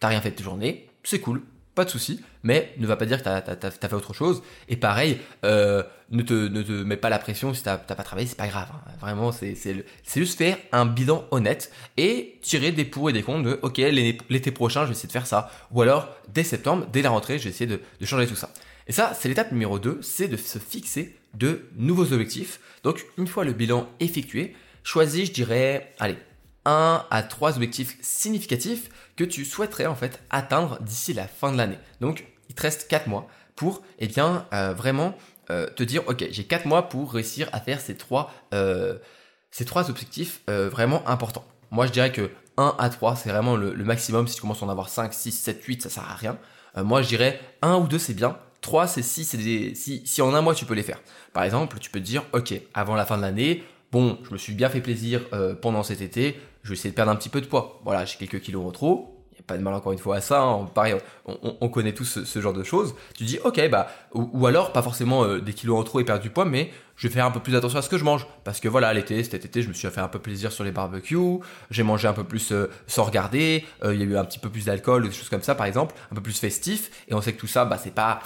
T'as 0.00 0.08
rien 0.08 0.20
fait 0.20 0.30
de 0.30 0.36
tes 0.36 0.42
journées, 0.42 0.88
c'est 1.04 1.20
cool, 1.20 1.42
pas 1.74 1.84
de 1.84 1.90
souci, 1.90 2.20
mais 2.42 2.74
ne 2.78 2.86
va 2.86 2.96
pas 2.96 3.06
dire 3.06 3.18
que 3.18 3.22
t'as 3.24 3.36
as, 3.38 3.70
fait 3.70 3.92
autre 3.94 4.14
chose. 4.14 4.42
Et 4.68 4.76
pareil, 4.76 5.18
euh, 5.44 5.82
ne, 6.10 6.22
te, 6.22 6.82
mets 6.82 6.96
pas 6.96 7.08
la 7.08 7.18
pression 7.18 7.54
si 7.54 7.62
t'as 7.62 7.76
pas 7.76 8.02
travaillé, 8.02 8.26
c'est 8.26 8.36
pas 8.36 8.48
grave. 8.48 8.68
Hein. 8.72 8.90
Vraiment, 9.00 9.30
c'est 9.30 9.54
juste 10.16 10.38
faire 10.38 10.56
un 10.72 10.86
bilan 10.86 11.24
honnête 11.30 11.70
et 11.96 12.38
tirer 12.42 12.72
des 12.72 12.84
pour 12.84 13.10
et 13.10 13.12
des 13.12 13.22
contre 13.22 13.42
de 13.42 13.58
ok, 13.62 13.78
l'été 13.78 14.50
prochain, 14.50 14.82
je 14.82 14.86
vais 14.86 14.92
essayer 14.92 15.06
de 15.06 15.12
faire 15.12 15.26
ça. 15.26 15.50
Ou 15.70 15.82
alors, 15.82 16.08
dès 16.32 16.42
septembre, 16.42 16.86
dès 16.92 17.02
la 17.02 17.10
rentrée, 17.10 17.38
je 17.38 17.44
vais 17.44 17.50
essayer 17.50 17.66
de 17.68 17.80
changer 18.04 18.26
tout 18.26 18.36
ça. 18.36 18.50
Et 18.86 18.92
ça, 18.92 19.12
c'est 19.18 19.28
l'étape 19.28 19.52
numéro 19.52 19.78
2, 19.78 20.00
c'est 20.02 20.28
de 20.28 20.36
se 20.36 20.58
fixer 20.58 21.16
de 21.34 21.68
nouveaux 21.76 22.12
objectifs. 22.12 22.60
Donc, 22.82 23.06
une 23.16 23.26
fois 23.26 23.44
le 23.44 23.52
bilan 23.52 23.88
effectué, 24.00 24.54
choisis, 24.82 25.28
je 25.28 25.32
dirais, 25.32 25.92
allez, 25.98 26.18
un 26.64 27.04
à 27.10 27.22
trois 27.22 27.56
objectifs 27.56 27.96
significatifs 28.00 28.88
que 29.16 29.24
tu 29.24 29.44
souhaiterais 29.44 29.86
en 29.86 29.94
fait 29.94 30.22
atteindre 30.30 30.80
d'ici 30.80 31.12
la 31.12 31.26
fin 31.26 31.52
de 31.52 31.56
l'année. 31.56 31.78
Donc, 32.00 32.24
il 32.48 32.54
te 32.54 32.62
reste 32.62 32.88
4 32.88 33.08
mois 33.08 33.28
pour, 33.56 33.82
eh 33.98 34.06
bien, 34.06 34.46
euh, 34.52 34.72
vraiment 34.72 35.14
euh, 35.50 35.68
te 35.68 35.82
dire, 35.82 36.02
ok, 36.08 36.26
j'ai 36.30 36.44
4 36.44 36.66
mois 36.66 36.88
pour 36.88 37.12
réussir 37.12 37.48
à 37.52 37.60
faire 37.60 37.80
ces 37.80 37.96
trois, 37.96 38.32
euh, 38.54 38.98
ces 39.50 39.64
trois 39.64 39.90
objectifs 39.90 40.40
vraiment 40.46 41.06
importants. 41.08 41.44
Moi, 41.70 41.86
je 41.86 41.92
dirais 41.92 42.12
que 42.12 42.30
1 42.58 42.74
à 42.78 42.90
3, 42.90 43.16
c'est 43.16 43.30
vraiment 43.30 43.56
le, 43.56 43.72
le, 43.72 43.84
maximum. 43.84 44.28
Si 44.28 44.36
tu 44.36 44.42
commences 44.42 44.62
à 44.62 44.66
en 44.66 44.68
avoir 44.68 44.88
5, 44.88 45.12
6, 45.12 45.32
7, 45.32 45.64
8, 45.64 45.82
ça 45.82 45.90
sert 45.90 46.04
à 46.04 46.14
rien. 46.14 46.38
moi, 46.76 47.02
je 47.02 47.08
dirais 47.08 47.40
1 47.62 47.76
ou 47.76 47.86
2, 47.86 47.98
c'est 47.98 48.14
bien. 48.14 48.36
3, 48.62 48.86
c'est 48.86 49.02
si, 49.02 49.24
c'est 49.24 49.74
si, 49.74 50.02
si 50.04 50.22
en 50.22 50.34
un 50.34 50.40
mois 50.40 50.54
tu 50.54 50.64
peux 50.64 50.74
les 50.74 50.82
faire. 50.82 51.00
Par 51.32 51.44
exemple, 51.44 51.78
tu 51.78 51.90
peux 51.90 52.00
te 52.00 52.04
dire, 52.04 52.24
ok, 52.32 52.54
avant 52.74 52.94
la 52.94 53.04
fin 53.04 53.16
de 53.16 53.22
l'année, 53.22 53.62
bon, 53.90 54.18
je 54.24 54.32
me 54.32 54.38
suis 54.38 54.54
bien 54.54 54.70
fait 54.70 54.80
plaisir 54.80 55.20
euh, 55.32 55.54
pendant 55.54 55.82
cet 55.82 56.00
été, 56.00 56.40
je 56.62 56.70
vais 56.70 56.74
essayer 56.74 56.90
de 56.90 56.94
perdre 56.94 57.10
un 57.12 57.16
petit 57.16 57.28
peu 57.28 57.40
de 57.40 57.46
poids. 57.46 57.80
Voilà, 57.84 58.04
j'ai 58.04 58.16
quelques 58.16 58.40
kilos 58.40 58.64
en 58.64 58.70
trop. 58.70 59.18
Il 59.32 59.36
n'y 59.36 59.40
a 59.40 59.44
pas 59.46 59.56
de 59.56 59.62
mal 59.62 59.74
encore 59.74 59.92
une 59.92 59.98
fois 59.98 60.16
à 60.16 60.20
ça. 60.20 60.42
Hein. 60.42 60.66
Pareil, 60.72 60.94
on, 61.24 61.68
connaît 61.68 61.92
tous 61.92 62.22
ce, 62.22 62.40
genre 62.40 62.52
de 62.52 62.62
choses. 62.62 62.94
Tu 63.16 63.24
dis, 63.24 63.38
ok, 63.42 63.68
bah, 63.68 63.88
ou, 64.12 64.46
alors 64.46 64.72
pas 64.72 64.82
forcément 64.82 65.24
euh, 65.24 65.40
des 65.40 65.54
kilos 65.54 65.80
en 65.80 65.82
trop 65.82 65.98
et 65.98 66.04
perdre 66.04 66.22
du 66.22 66.30
poids, 66.30 66.44
mais 66.44 66.70
je 66.94 67.08
vais 67.08 67.14
faire 67.14 67.26
un 67.26 67.30
peu 67.32 67.40
plus 67.40 67.56
attention 67.56 67.78
à 67.78 67.82
ce 67.82 67.88
que 67.88 67.98
je 67.98 68.04
mange. 68.04 68.28
Parce 68.44 68.60
que 68.60 68.68
voilà, 68.68 68.92
l'été, 68.92 69.24
cet 69.24 69.44
été, 69.44 69.62
je 69.62 69.68
me 69.68 69.72
suis 69.72 69.88
fait 69.88 70.00
un 70.00 70.08
peu 70.08 70.20
plaisir 70.20 70.52
sur 70.52 70.62
les 70.62 70.70
barbecues. 70.70 71.40
J'ai 71.70 71.82
mangé 71.82 72.06
un 72.06 72.12
peu 72.12 72.24
plus 72.24 72.52
euh, 72.52 72.70
sans 72.86 73.02
regarder. 73.02 73.64
Il 73.84 73.94
y 73.94 74.02
a 74.02 74.04
eu 74.04 74.16
un 74.16 74.24
petit 74.24 74.38
peu 74.38 74.50
plus 74.50 74.66
d'alcool, 74.66 75.08
des 75.08 75.12
choses 75.12 75.30
comme 75.30 75.42
ça, 75.42 75.56
par 75.56 75.66
exemple, 75.66 75.96
un 76.12 76.14
peu 76.14 76.22
plus 76.22 76.38
festif. 76.38 76.90
Et 77.08 77.14
on 77.14 77.20
sait 77.20 77.32
que 77.32 77.40
tout 77.40 77.48
ça, 77.48 77.64
bah, 77.64 77.78
c'est 77.82 77.94
pas 77.94 78.20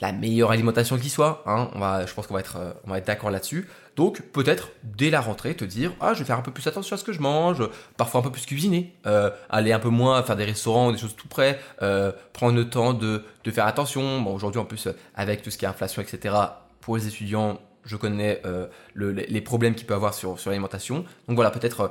la 0.00 0.12
meilleure 0.12 0.50
alimentation 0.50 0.96
qui 0.96 1.08
soit. 1.08 1.42
Hein. 1.46 1.70
on 1.74 1.80
va, 1.80 2.06
je 2.06 2.14
pense 2.14 2.26
qu'on 2.26 2.34
va 2.34 2.40
être, 2.40 2.56
euh, 2.56 2.72
on 2.84 2.90
va 2.90 2.98
être 2.98 3.06
d'accord 3.06 3.30
là-dessus. 3.30 3.68
Donc 3.96 4.22
peut-être 4.32 4.70
dès 4.84 5.10
la 5.10 5.20
rentrée 5.20 5.56
te 5.56 5.64
dire 5.64 5.92
ah 6.00 6.14
je 6.14 6.20
vais 6.20 6.24
faire 6.24 6.38
un 6.38 6.42
peu 6.42 6.52
plus 6.52 6.66
attention 6.68 6.94
à 6.94 6.98
ce 6.98 7.04
que 7.04 7.12
je 7.12 7.20
mange, 7.20 7.68
parfois 7.96 8.20
un 8.20 8.22
peu 8.22 8.30
plus 8.30 8.46
cuisiner, 8.46 8.94
euh, 9.06 9.30
aller 9.50 9.72
un 9.72 9.80
peu 9.80 9.88
moins 9.88 10.22
faire 10.22 10.36
des 10.36 10.44
restaurants, 10.44 10.92
des 10.92 10.98
choses 10.98 11.16
tout 11.16 11.26
près, 11.26 11.58
euh, 11.82 12.12
prendre 12.32 12.54
le 12.54 12.70
temps 12.70 12.94
de, 12.94 13.24
de 13.42 13.50
faire 13.50 13.66
attention. 13.66 14.20
Bon 14.20 14.34
aujourd'hui 14.34 14.60
en 14.60 14.64
plus 14.64 14.88
avec 15.16 15.42
tout 15.42 15.50
ce 15.50 15.58
qui 15.58 15.64
est 15.64 15.68
inflation 15.68 16.00
etc. 16.00 16.34
Pour 16.80 16.96
les 16.96 17.08
étudiants 17.08 17.60
je 17.84 17.96
connais 17.96 18.42
les 18.94 19.40
problèmes 19.40 19.74
qu'il 19.74 19.86
peut 19.86 19.94
avoir 19.94 20.12
sur, 20.14 20.38
sur 20.38 20.50
l'alimentation. 20.50 21.06
Donc 21.26 21.36
voilà 21.36 21.50
peut-être 21.50 21.90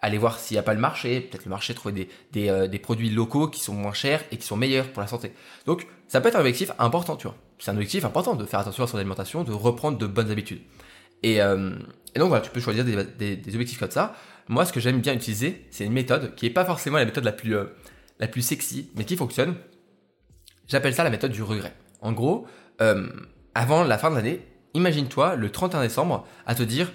aller 0.00 0.18
voir 0.18 0.38
s'il 0.40 0.56
n'y 0.56 0.58
a 0.58 0.62
pas 0.62 0.74
le 0.74 0.80
marché, 0.80 1.20
peut-être 1.20 1.44
le 1.44 1.50
marché 1.50 1.72
trouver 1.72 1.94
des, 1.94 2.08
des, 2.32 2.68
des, 2.68 2.78
produits 2.80 3.10
locaux 3.10 3.48
qui 3.48 3.60
sont 3.60 3.72
moins 3.72 3.92
chers 3.92 4.22
et 4.32 4.38
qui 4.38 4.46
sont 4.46 4.56
meilleurs 4.56 4.88
pour 4.88 5.02
la 5.02 5.08
santé. 5.08 5.32
Donc 5.64 5.86
ça 6.08 6.20
peut 6.20 6.28
être 6.28 6.36
un 6.36 6.40
objectif 6.40 6.72
important, 6.78 7.16
tu 7.16 7.28
vois 7.28 7.36
c'est 7.58 7.70
un 7.70 7.74
objectif 7.74 8.04
important 8.04 8.34
de 8.34 8.44
faire 8.44 8.60
attention 8.60 8.84
à 8.84 8.86
son 8.86 8.98
alimentation, 8.98 9.44
de 9.44 9.52
reprendre 9.52 9.98
de 9.98 10.06
bonnes 10.06 10.30
habitudes. 10.30 10.60
Et, 11.22 11.40
euh, 11.40 11.70
donc 12.14 12.28
voilà, 12.28 12.42
tu 12.42 12.50
peux 12.50 12.60
choisir 12.60 12.84
des, 12.84 13.42
objectifs 13.48 13.78
comme 13.78 13.90
ça. 13.90 14.14
Moi, 14.48 14.64
ce 14.64 14.72
que 14.72 14.80
j'aime 14.80 15.00
bien 15.00 15.14
utiliser, 15.14 15.66
c'est 15.70 15.84
une 15.84 15.92
méthode 15.92 16.34
qui 16.34 16.46
n'est 16.46 16.52
pas 16.52 16.64
forcément 16.64 16.98
la 16.98 17.04
méthode 17.04 17.24
la 17.24 17.32
plus, 17.32 17.56
euh, 17.56 17.64
la 18.20 18.28
plus 18.28 18.42
sexy, 18.42 18.90
mais 18.94 19.04
qui 19.04 19.16
fonctionne. 19.16 19.56
J'appelle 20.68 20.94
ça 20.94 21.04
la 21.04 21.10
méthode 21.10 21.32
du 21.32 21.42
regret. 21.42 21.74
En 22.00 22.12
gros, 22.12 22.46
euh, 22.80 23.08
avant 23.54 23.84
la 23.84 23.98
fin 23.98 24.10
de 24.10 24.16
l'année, 24.16 24.46
imagine-toi 24.74 25.36
le 25.36 25.50
31 25.50 25.82
décembre 25.82 26.26
à 26.46 26.54
te 26.54 26.62
dire 26.62 26.92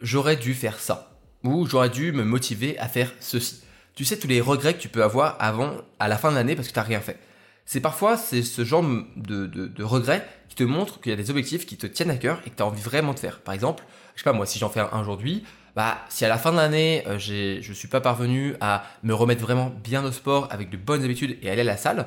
j'aurais 0.00 0.36
dû 0.36 0.54
faire 0.54 0.78
ça 0.78 1.18
ou 1.44 1.66
j'aurais 1.66 1.90
dû 1.90 2.12
me 2.12 2.24
motiver 2.24 2.78
à 2.78 2.88
faire 2.88 3.12
ceci. 3.20 3.62
Tu 3.94 4.04
sais 4.04 4.18
tous 4.18 4.28
les 4.28 4.40
regrets 4.40 4.74
que 4.74 4.80
tu 4.80 4.88
peux 4.88 5.02
avoir 5.02 5.36
avant 5.40 5.72
à 5.98 6.08
la 6.08 6.16
fin 6.16 6.30
de 6.30 6.36
l'année 6.36 6.54
parce 6.54 6.68
que 6.68 6.72
tu 6.72 6.78
n'as 6.78 6.84
rien 6.84 7.00
fait 7.00 7.18
c'est 7.68 7.80
parfois 7.80 8.16
c'est 8.16 8.42
ce 8.42 8.64
genre 8.64 8.82
de, 9.16 9.44
de, 9.44 9.84
regret 9.84 10.26
qui 10.48 10.56
te 10.56 10.64
montre 10.64 11.02
qu'il 11.02 11.10
y 11.10 11.12
a 11.12 11.16
des 11.16 11.28
objectifs 11.28 11.66
qui 11.66 11.76
te 11.76 11.86
tiennent 11.86 12.08
à 12.08 12.16
cœur 12.16 12.40
et 12.46 12.50
que 12.50 12.56
tu 12.56 12.62
as 12.62 12.66
envie 12.66 12.80
vraiment 12.80 13.12
de 13.12 13.18
faire. 13.18 13.40
Par 13.40 13.52
exemple, 13.52 13.84
je 14.14 14.22
sais 14.22 14.24
pas 14.24 14.32
moi, 14.32 14.46
si 14.46 14.58
j'en 14.58 14.70
fais 14.70 14.80
un 14.80 15.00
aujourd'hui, 15.02 15.44
bah 15.76 15.98
si 16.08 16.24
à 16.24 16.28
la 16.28 16.38
fin 16.38 16.50
de 16.50 16.56
l'année 16.56 17.04
euh, 17.06 17.18
je 17.18 17.60
je 17.60 17.72
suis 17.74 17.86
pas 17.86 18.00
parvenu 18.00 18.54
à 18.62 18.84
me 19.02 19.12
remettre 19.12 19.42
vraiment 19.42 19.70
bien 19.84 20.02
au 20.02 20.12
sport 20.12 20.48
avec 20.50 20.70
de 20.70 20.78
bonnes 20.78 21.04
habitudes 21.04 21.36
et 21.42 21.50
aller 21.50 21.60
à 21.60 21.64
la 21.64 21.76
salle, 21.76 22.06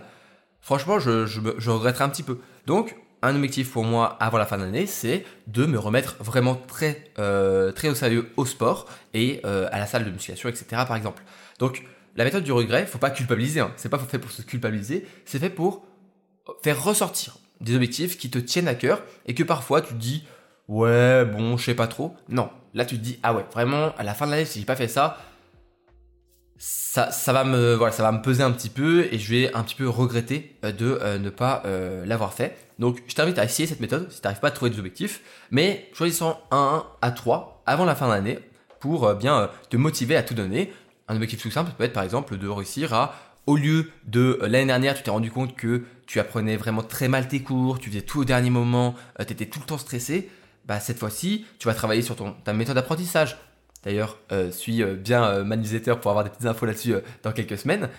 franchement 0.61 0.97
je, 0.97 1.27
je, 1.27 1.39
je 1.55 1.69
regretterai 1.69 2.05
un 2.05 2.09
petit 2.09 2.23
peu. 2.23 2.39
Donc 2.65 2.95
un 3.21 3.35
objectif 3.35 3.71
pour 3.71 3.83
moi 3.83 4.17
avant 4.19 4.39
la 4.39 4.47
fin 4.47 4.57
de 4.57 4.63
l'année, 4.63 4.87
c'est 4.87 5.25
de 5.45 5.67
me 5.67 5.77
remettre 5.77 6.15
vraiment 6.21 6.55
très 6.55 7.03
euh, 7.19 7.71
très 7.71 7.89
au 7.89 7.93
sérieux 7.93 8.31
au 8.35 8.45
sport 8.45 8.87
et 9.13 9.41
euh, 9.45 9.69
à 9.71 9.77
la 9.77 9.85
salle 9.85 10.05
de 10.05 10.09
musculation, 10.09 10.49
etc. 10.49 10.65
Par 10.87 10.95
exemple. 10.95 11.21
Donc 11.59 11.83
la 12.15 12.23
méthode 12.23 12.43
du 12.43 12.51
regret, 12.51 12.85
faut 12.85 12.97
pas 12.97 13.09
culpabiliser. 13.09 13.59
Hein. 13.59 13.71
C'est 13.77 13.89
pas 13.89 13.99
fait 13.99 14.19
pour 14.19 14.31
se 14.31 14.41
culpabiliser, 14.41 15.07
c'est 15.25 15.39
fait 15.39 15.49
pour 15.49 15.85
faire 16.63 16.83
ressortir 16.83 17.37
des 17.61 17.75
objectifs 17.75 18.17
qui 18.17 18.29
te 18.29 18.39
tiennent 18.39 18.67
à 18.67 18.75
cœur 18.75 19.03
et 19.25 19.33
que 19.33 19.43
parfois 19.43 19.81
tu 19.81 19.93
te 19.93 19.99
dis 19.99 20.25
ouais 20.67 21.25
bon 21.25 21.57
je 21.57 21.65
sais 21.65 21.75
pas 21.75 21.87
trop. 21.87 22.15
Non, 22.29 22.49
là 22.73 22.85
tu 22.85 22.97
te 22.97 23.03
dis 23.03 23.19
ah 23.23 23.33
ouais 23.33 23.45
vraiment 23.53 23.93
à 23.97 24.03
la 24.03 24.13
fin 24.13 24.25
de 24.25 24.31
l'année 24.31 24.45
si 24.45 24.59
j'ai 24.59 24.65
pas 24.65 24.75
fait 24.75 24.87
ça, 24.87 25.17
ça, 26.57 27.11
ça 27.11 27.33
va 27.33 27.43
me 27.43 27.75
voilà 27.75 27.91
ça 27.91 28.03
va 28.03 28.11
me 28.11 28.21
peser 28.21 28.43
un 28.43 28.51
petit 28.51 28.69
peu 28.69 29.07
et 29.11 29.19
je 29.19 29.29
vais 29.29 29.53
un 29.53 29.63
petit 29.63 29.75
peu 29.75 29.87
regretter 29.87 30.57
euh, 30.65 30.71
de 30.71 30.99
euh, 31.01 31.17
ne 31.19 31.29
pas 31.29 31.63
euh, 31.65 32.05
l'avoir 32.05 32.33
fait. 32.33 32.57
Donc 32.79 33.01
je 33.07 33.15
t'invite 33.15 33.37
à 33.37 33.45
essayer 33.45 33.67
cette 33.67 33.79
méthode 33.79 34.11
si 34.11 34.21
tu 34.21 34.27
n'arrives 34.27 34.39
pas 34.39 34.47
à 34.47 34.51
trouver 34.51 34.71
des 34.71 34.79
objectifs, 34.79 35.21
mais 35.51 35.89
choisissant 35.93 36.41
un 36.51 36.83
à 37.01 37.11
trois 37.11 37.63
avant 37.65 37.85
la 37.85 37.95
fin 37.95 38.07
de 38.07 38.13
l'année 38.13 38.39
pour 38.79 39.13
bien 39.13 39.51
te 39.69 39.77
motiver 39.77 40.15
à 40.15 40.23
tout 40.23 40.33
donner. 40.33 40.73
Un 41.11 41.15
objectif 41.15 41.41
tout 41.41 41.51
simple 41.51 41.71
peut 41.77 41.83
être 41.83 41.91
par 41.91 42.03
exemple 42.03 42.37
de 42.37 42.47
réussir 42.47 42.93
à, 42.93 43.13
au 43.45 43.57
lieu 43.57 43.91
de 44.05 44.39
euh, 44.41 44.47
l'année 44.47 44.67
dernière, 44.67 44.95
tu 44.95 45.03
t'es 45.03 45.11
rendu 45.11 45.29
compte 45.29 45.57
que 45.57 45.83
tu 46.05 46.21
apprenais 46.21 46.55
vraiment 46.55 46.83
très 46.83 47.09
mal 47.09 47.27
tes 47.27 47.41
cours, 47.41 47.79
tu 47.79 47.89
faisais 47.89 48.01
tout 48.01 48.21
au 48.21 48.25
dernier 48.25 48.49
moment, 48.49 48.95
euh, 49.19 49.25
tu 49.25 49.33
étais 49.33 49.45
tout 49.45 49.59
le 49.59 49.65
temps 49.65 49.77
stressé, 49.77 50.29
bah 50.65 50.79
cette 50.79 50.99
fois-ci, 50.99 51.45
tu 51.59 51.67
vas 51.67 51.73
travailler 51.73 52.01
sur 52.01 52.15
ton, 52.15 52.31
ta 52.31 52.53
méthode 52.53 52.75
d'apprentissage. 52.75 53.37
D'ailleurs, 53.83 54.19
euh, 54.31 54.51
suis 54.51 54.85
bien 54.85 55.43
ma 55.43 55.57
newsletter 55.57 55.95
pour 56.01 56.11
avoir 56.11 56.23
des 56.23 56.29
petites 56.29 56.45
infos 56.45 56.65
là-dessus 56.65 56.93
dans 57.23 57.33
quelques 57.33 57.57
semaines. 57.57 57.89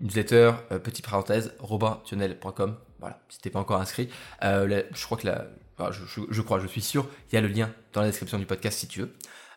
newsletter, 0.00 0.52
petite 0.84 1.04
parenthèse, 1.04 1.52
robintunnel.com. 1.58 2.76
Voilà, 3.00 3.18
si 3.28 3.40
t'es 3.40 3.50
pas 3.50 3.58
encore 3.58 3.80
inscrit. 3.80 4.08
je 4.40 5.04
crois 5.04 5.18
que 5.18 5.26
la, 5.26 5.46
je, 5.90 6.42
crois, 6.42 6.60
je 6.60 6.66
suis 6.68 6.82
sûr, 6.82 7.08
il 7.32 7.34
y 7.34 7.38
a 7.38 7.40
le 7.40 7.48
lien 7.48 7.70
dans 7.92 8.02
la 8.02 8.06
description 8.06 8.38
du 8.38 8.46
podcast 8.46 8.78
si 8.78 8.86
tu 8.86 9.00
veux. 9.00 9.10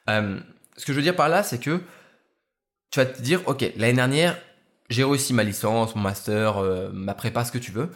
ce 0.07 0.85
que 0.85 0.91
je 0.91 0.93
veux 0.93 1.03
dire 1.03 1.15
par 1.15 1.29
là, 1.29 1.43
c'est 1.43 1.59
que 1.59 1.81
tu 2.91 2.99
vas 2.99 3.05
te 3.05 3.21
dire, 3.21 3.41
ok, 3.47 3.61
l'année 3.77 3.93
dernière, 3.93 4.37
j'ai 4.89 5.03
réussi 5.03 5.33
ma 5.33 5.43
licence, 5.43 5.95
mon 5.95 6.01
master, 6.01 6.57
euh, 6.57 6.89
ma 6.93 7.13
prépa, 7.13 7.45
ce 7.45 7.51
que 7.51 7.57
tu 7.57 7.71
veux. 7.71 7.89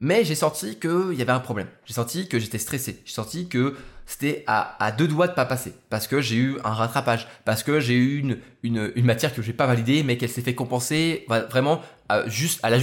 Mais 0.00 0.24
j'ai 0.24 0.36
senti 0.36 0.78
qu'il 0.78 1.14
y 1.14 1.22
avait 1.22 1.32
un 1.32 1.40
problème. 1.40 1.66
J'ai 1.84 1.94
senti 1.94 2.28
que 2.28 2.38
j'étais 2.38 2.58
stressé. 2.58 3.02
J'ai 3.04 3.12
senti 3.12 3.48
que 3.48 3.76
c'était 4.06 4.44
à, 4.46 4.92
deux 4.96 5.08
doigts 5.08 5.26
de 5.26 5.34
pas 5.34 5.44
passer. 5.44 5.74
Parce 5.90 6.06
que 6.06 6.20
j'ai 6.20 6.36
eu 6.36 6.58
un 6.62 6.72
rattrapage. 6.72 7.26
Parce 7.44 7.64
que 7.64 7.80
j'ai 7.80 7.94
eu 7.94 8.20
une, 8.20 8.38
une, 8.62 9.04
matière 9.04 9.34
que 9.34 9.42
je 9.42 9.48
n'ai 9.48 9.52
pas 9.52 9.66
validée, 9.66 10.04
mais 10.04 10.16
qu'elle 10.16 10.28
s'est 10.28 10.42
fait 10.42 10.54
compenser. 10.54 11.26
Vraiment, 11.28 11.82
juste 12.26 12.60
à 12.62 12.70
la, 12.70 12.78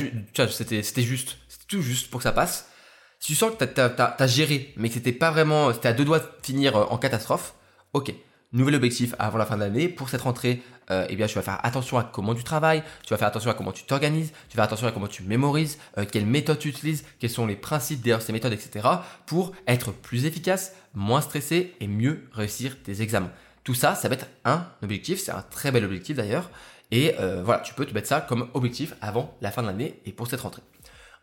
c'était, 0.50 0.84
c'était 0.84 1.04
juste. 1.04 1.38
C'était 1.48 1.66
tout 1.70 1.82
juste 1.82 2.12
pour 2.12 2.20
que 2.20 2.26
ça 2.26 2.34
passe. 2.34 2.70
Si 3.20 3.32
tu 3.32 3.36
sens 3.36 3.54
que 3.58 3.64
tu 3.64 3.80
as, 3.82 4.28
géré, 4.28 4.74
mais 4.76 4.90
que 4.90 4.96
c'était 4.96 5.14
pas 5.14 5.32
vraiment, 5.32 5.74
c'était 5.74 5.88
à 5.88 5.94
deux 5.94 6.04
doigts 6.04 6.20
de 6.20 6.28
finir 6.44 6.92
en 6.92 6.98
catastrophe, 6.98 7.56
ok. 7.94 8.14
Nouvel 8.52 8.76
objectif 8.76 9.16
avant 9.20 9.38
la 9.38 9.46
fin 9.46 9.56
de 9.56 9.62
l'année. 9.62 9.88
Pour 9.88 10.10
cette 10.10 10.22
rentrée, 10.22 10.62
euh, 10.92 11.06
eh 11.10 11.16
bien, 11.16 11.28
tu 11.28 11.36
vas 11.36 11.42
faire 11.42 11.60
attention 11.64 11.98
à 11.98 12.04
comment 12.04 12.36
tu 12.36 12.44
travailles, 12.44 12.84
tu 13.04 13.14
vas 13.14 13.18
faire 13.18 13.28
attention 13.28 13.50
à 13.50 13.54
comment 13.54 13.72
tu 13.72 13.84
t'organises, 13.84 14.32
tu 14.50 14.58
vas 14.58 14.64
faire 14.64 14.66
attention 14.66 14.88
à 14.88 14.92
comment 14.92 15.08
tu 15.08 15.24
mémorises, 15.24 15.80
euh, 15.98 16.06
quelles 16.10 16.26
méthodes 16.26 16.60
tu 16.60 16.70
utilises, 16.70 17.06
quels 17.20 17.30
sont 17.30 17.46
les 17.46 17.56
principes 17.56 18.02
derrière 18.02 18.22
ces 18.22 18.34
méthodes, 18.34 18.54
etc. 18.54 18.88
pour 19.26 19.54
être 19.68 19.92
plus 19.92 20.26
efficace, 20.26 20.74
moins 20.94 21.22
stressé 21.22 21.74
et 21.80 21.88
mieux 21.88 22.28
réussir 22.32 22.82
tes 22.84 23.02
examens. 23.02 23.32
Tout 23.64 23.74
ça, 23.74 23.96
ça 23.96 24.10
va 24.10 24.16
être 24.16 24.28
un 24.44 24.68
objectif, 24.84 25.20
c'est 25.20 25.32
un 25.32 25.42
très 25.42 25.72
bel 25.72 25.84
objectif 25.84 26.18
d'ailleurs. 26.18 26.52
Et 26.92 27.16
euh, 27.20 27.42
voilà, 27.44 27.62
tu 27.62 27.74
peux 27.74 27.86
te 27.86 27.94
mettre 27.94 28.08
ça 28.08 28.22
comme 28.22 28.50
objectif 28.54 28.94
avant 29.02 29.36
la 29.42 29.52
fin 29.52 29.64
de 29.64 29.68
l'année 29.68 30.00
et 30.06 30.12
pour 30.12 30.28
cette 30.28 30.42
rentrée. 30.42 30.62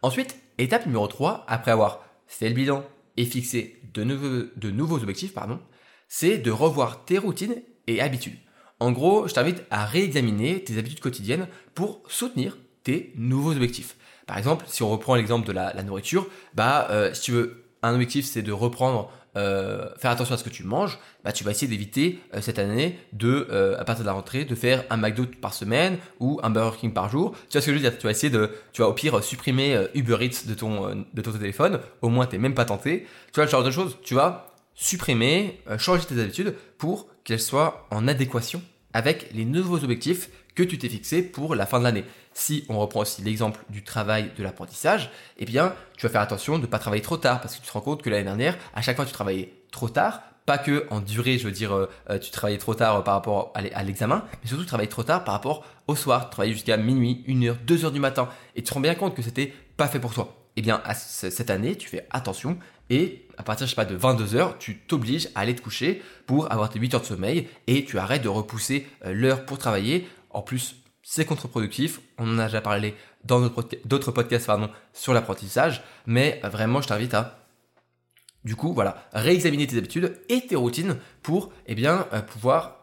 Ensuite, 0.03 0.37
étape 0.59 0.87
numéro 0.87 1.07
3, 1.07 1.45
après 1.47 1.71
avoir 1.71 2.05
fait 2.27 2.49
le 2.49 2.55
bilan 2.55 2.85
et 3.17 3.25
fixé 3.25 3.81
de 3.95 4.03
nouveaux, 4.03 4.47
de 4.57 4.71
nouveaux 4.71 4.97
objectifs, 4.99 5.33
pardon, 5.33 5.61
c'est 6.09 6.39
de 6.39 6.51
revoir 6.51 7.05
tes 7.05 7.19
routines 7.19 7.63
et 7.87 8.01
habitudes. 8.01 8.37
En 8.83 8.91
gros, 8.91 9.29
je 9.29 9.33
t'invite 9.33 9.63
à 9.71 9.87
réexaminer 9.87 10.65
tes 10.65 10.77
habitudes 10.77 10.99
quotidiennes 10.99 11.47
pour 11.73 12.03
soutenir 12.09 12.59
tes 12.83 13.13
nouveaux 13.15 13.53
objectifs. 13.53 13.95
Par 14.27 14.37
exemple, 14.37 14.65
si 14.67 14.83
on 14.83 14.91
reprend 14.91 15.15
l'exemple 15.15 15.47
de 15.47 15.53
la, 15.53 15.81
nourriture, 15.85 16.27
bah, 16.55 16.89
euh, 16.91 17.15
si 17.15 17.21
tu 17.21 17.31
veux, 17.31 17.65
un 17.85 17.95
objectif 17.95 18.27
c'est 18.27 18.43
de 18.43 18.51
reprendre, 18.51 19.09
euh, 19.37 19.89
faire 19.99 20.11
attention 20.11 20.35
à 20.35 20.37
ce 20.37 20.43
que 20.43 20.51
tu 20.51 20.65
manges, 20.65 20.99
bah, 21.23 21.31
tu 21.31 21.45
vas 21.45 21.53
essayer 21.53 21.69
d'éviter 21.69 22.19
euh, 22.35 22.41
cette 22.41 22.59
année 22.59 22.99
de, 23.13 23.47
à 23.79 23.85
partir 23.85 24.03
de 24.03 24.09
la 24.09 24.15
rentrée, 24.15 24.45
de 24.45 24.55
faire 24.57 24.83
un 24.91 24.97
McDo 24.97 25.27
par 25.41 25.55
semaine 25.55 25.99
ou 26.19 26.41
un 26.43 26.51
Burger 26.51 26.77
King 26.81 26.93
par 26.93 27.09
jour. 27.09 27.37
Tu 27.49 27.53
vois 27.53 27.61
ce 27.61 27.67
que 27.67 27.73
je 27.73 27.77
veux 27.77 27.89
dire? 27.89 27.97
Tu 27.97 28.03
vas 28.03 28.11
essayer 28.11 28.31
de, 28.31 28.51
tu 28.73 28.83
vas 28.83 28.89
au 28.89 28.95
pire 28.95 29.23
supprimer 29.23 29.87
Uber 29.95 30.17
Eats 30.23 30.49
de 30.49 30.55
ton, 30.55 31.07
de 31.15 31.23
ton 31.23 31.31
téléphone. 31.31 31.79
Au 32.01 32.09
moins, 32.09 32.27
t'es 32.27 32.39
même 32.39 32.55
pas 32.55 32.65
tenté. 32.65 33.07
Tu 33.27 33.37
vois 33.37 33.45
le 33.45 33.51
genre 33.51 33.63
de 33.63 33.71
choses. 33.71 33.97
Tu 34.03 34.15
vas 34.15 34.53
supprimer, 34.75 35.61
changer 35.79 36.05
tes 36.05 36.21
habitudes 36.21 36.57
pour 36.79 37.07
qu'elles 37.23 37.39
soient 37.39 37.87
en 37.93 38.09
adéquation 38.09 38.61
avec 38.93 39.33
les 39.33 39.45
nouveaux 39.45 39.83
objectifs 39.83 40.29
que 40.55 40.63
tu 40.63 40.79
t'es 40.79 40.89
fixés 40.89 41.23
pour 41.23 41.55
la 41.55 41.67
fin 41.67 41.79
de 41.79 41.85
l'année. 41.85 42.05
Si 42.35 42.65
on 42.69 42.79
reprend 42.79 43.01
aussi 43.01 43.23
l'exemple 43.23 43.61
du 43.71 43.83
travail 43.83 44.31
de 44.37 44.43
l'apprentissage, 44.43 45.11
eh 45.39 45.45
bien, 45.45 45.75
tu 45.97 46.07
vas 46.07 46.13
faire 46.13 46.21
attention 46.21 46.59
de 46.59 46.63
ne 46.63 46.67
pas 46.67 46.79
travailler 46.79 47.03
trop 47.03 47.17
tard 47.17 47.41
parce 47.41 47.57
que 47.57 47.61
tu 47.61 47.67
te 47.67 47.73
rends 47.73 47.81
compte 47.81 48.03
que 48.03 48.11
l'année 48.11 48.25
dernière, 48.25 48.59
à 48.75 48.83
chaque 48.83 48.97
fois 48.97 49.07
tu 49.07 49.13
travaillais 49.13 49.53
trop 49.71 49.89
tard, 49.89 50.21
pas 50.47 50.59
que 50.59 50.87
en 50.91 51.01
durée, 51.01 51.39
je 51.39 51.45
veux 51.45 51.53
dire, 51.53 51.73
euh, 51.73 51.89
euh, 52.11 52.19
tu 52.19 52.31
travaillais 52.31 52.59
trop 52.59 52.75
tard 52.75 52.97
euh, 52.97 53.03
par 53.03 53.15
rapport 53.15 53.53
à 53.55 53.83
l'examen, 53.83 54.25
mais 54.43 54.49
surtout 54.49 54.65
tu 54.65 54.69
travaillais 54.69 54.91
trop 54.91 55.05
tard 55.05 55.25
par 55.25 55.35
rapport 55.35 55.65
au 55.87 55.95
soir, 55.95 56.29
tu 56.29 56.33
travaillais 56.33 56.53
jusqu'à 56.53 56.77
minuit, 56.77 57.25
1 57.29 57.43
heure, 57.45 57.57
2 57.65 57.85
heures 57.85 57.93
du 57.93 58.01
matin, 58.01 58.29
et 58.57 58.63
tu 58.63 58.69
te 58.69 58.75
rends 58.75 58.81
bien 58.81 58.95
compte 58.95 59.15
que 59.15 59.23
c'était 59.23 59.55
pas 59.77 59.89
fait 59.89 60.01
pour 60.01 60.13
toi. 60.13 60.37
Eh 60.57 60.63
bien, 60.63 60.83
cette 60.95 61.49
année, 61.49 61.77
tu 61.77 61.89
fais 61.89 62.07
attention 62.11 62.59
et 62.93 63.27
à 63.39 63.43
partir, 63.43 63.67
de 63.87 63.95
22 63.97 64.35
heures, 64.35 64.59
tu 64.59 64.77
t'obliges 64.77 65.31
à 65.35 65.41
aller 65.41 65.57
te 65.57 65.63
coucher 65.63 66.03
pour 66.27 66.53
avoir 66.53 66.69
tes 66.69 66.79
8 66.79 66.95
heures 66.95 67.01
de 67.01 67.07
sommeil 67.07 67.49
et 67.67 67.87
tu 67.87 67.99
arrêtes 67.99 68.23
de 68.23 68.29
repousser 68.29 68.87
euh, 69.07 69.15
l'heure 69.15 69.47
pour 69.47 69.57
travailler. 69.57 70.07
En 70.29 70.43
plus, 70.43 70.77
c'est 71.03 71.25
contre-productif. 71.25 72.03
On 72.19 72.35
en 72.35 72.39
a 72.39 72.47
déjà 72.47 72.61
parlé 72.61 72.95
dans 73.25 73.41
d'autres 73.87 74.13
podcasts 74.13 74.47
pardon, 74.47 74.69
sur 74.93 75.15
l'apprentissage, 75.15 75.83
mais 76.05 76.39
euh, 76.45 76.51
vraiment, 76.51 76.83
je 76.83 76.89
t'invite 76.89 77.15
à 77.15 77.39
du 78.45 78.57
coup, 78.57 78.75
voilà, 78.75 79.09
réexaminer 79.15 79.67
tes 79.67 79.79
habitudes 79.79 80.19
et 80.29 80.47
tes 80.47 80.57
routines 80.57 80.99
pour, 81.23 81.51
eh 81.67 81.75
euh, 81.87 82.03
pouvoir 82.23 82.83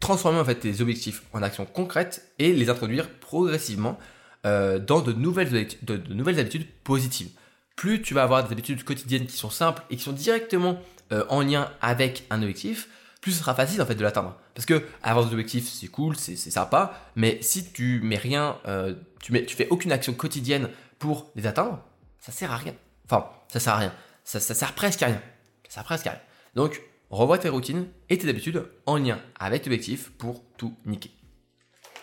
transformer 0.00 0.38
en 0.38 0.44
fait 0.46 0.54
tes 0.54 0.80
objectifs 0.80 1.24
en 1.34 1.42
actions 1.42 1.66
concrètes 1.66 2.32
et 2.38 2.54
les 2.54 2.70
introduire 2.70 3.10
progressivement 3.10 3.98
dans 4.44 5.00
de 5.00 5.12
nouvelles 5.12 6.38
habitudes 6.38 6.66
positives 6.84 7.30
plus 7.78 8.02
tu 8.02 8.12
vas 8.12 8.24
avoir 8.24 8.42
des 8.42 8.50
habitudes 8.50 8.82
quotidiennes 8.82 9.26
qui 9.26 9.36
sont 9.36 9.50
simples 9.50 9.84
et 9.88 9.96
qui 9.96 10.02
sont 10.02 10.12
directement 10.12 10.80
euh, 11.12 11.24
en 11.28 11.42
lien 11.42 11.70
avec 11.80 12.24
un 12.28 12.42
objectif, 12.42 12.88
plus 13.20 13.30
ce 13.30 13.38
sera 13.38 13.54
facile 13.54 13.80
en 13.80 13.86
fait 13.86 13.94
de 13.94 14.02
l'atteindre. 14.02 14.36
Parce 14.52 14.66
que 14.66 14.82
avoir 15.00 15.24
des 15.24 15.32
objectifs, 15.32 15.68
c'est 15.68 15.86
cool, 15.86 16.16
c'est 16.16 16.34
sympa, 16.36 17.00
mais 17.14 17.38
si 17.40 17.72
tu 17.72 18.00
mets 18.02 18.16
rien, 18.16 18.58
euh, 18.66 18.94
tu, 19.22 19.32
fais 19.54 19.68
aucune 19.70 19.92
action 19.92 20.12
quotidienne 20.12 20.68
pour 20.98 21.30
les 21.36 21.46
atteindre, 21.46 21.80
ça 22.18 22.32
sert 22.32 22.50
à 22.50 22.56
rien. 22.56 22.74
Enfin, 23.04 23.30
ça 23.46 23.60
sert 23.60 23.74
à 23.74 23.78
rien. 23.78 23.94
Ça, 24.24 24.40
ça 24.40 24.54
sert 24.54 24.72
presque 24.74 25.02
à 25.04 25.06
rien. 25.06 25.22
Ça 25.68 25.76
sert 25.76 25.84
presque 25.84 26.08
à 26.08 26.10
rien. 26.10 26.20
Donc, 26.56 26.82
revois 27.10 27.38
tes 27.38 27.48
routines 27.48 27.86
et 28.10 28.18
tes 28.18 28.28
habitudes 28.28 28.66
en 28.86 28.96
lien 28.96 29.20
avec 29.38 29.66
l'objectif 29.66 30.10
pour 30.18 30.42
tout 30.56 30.74
niquer. 30.84 31.12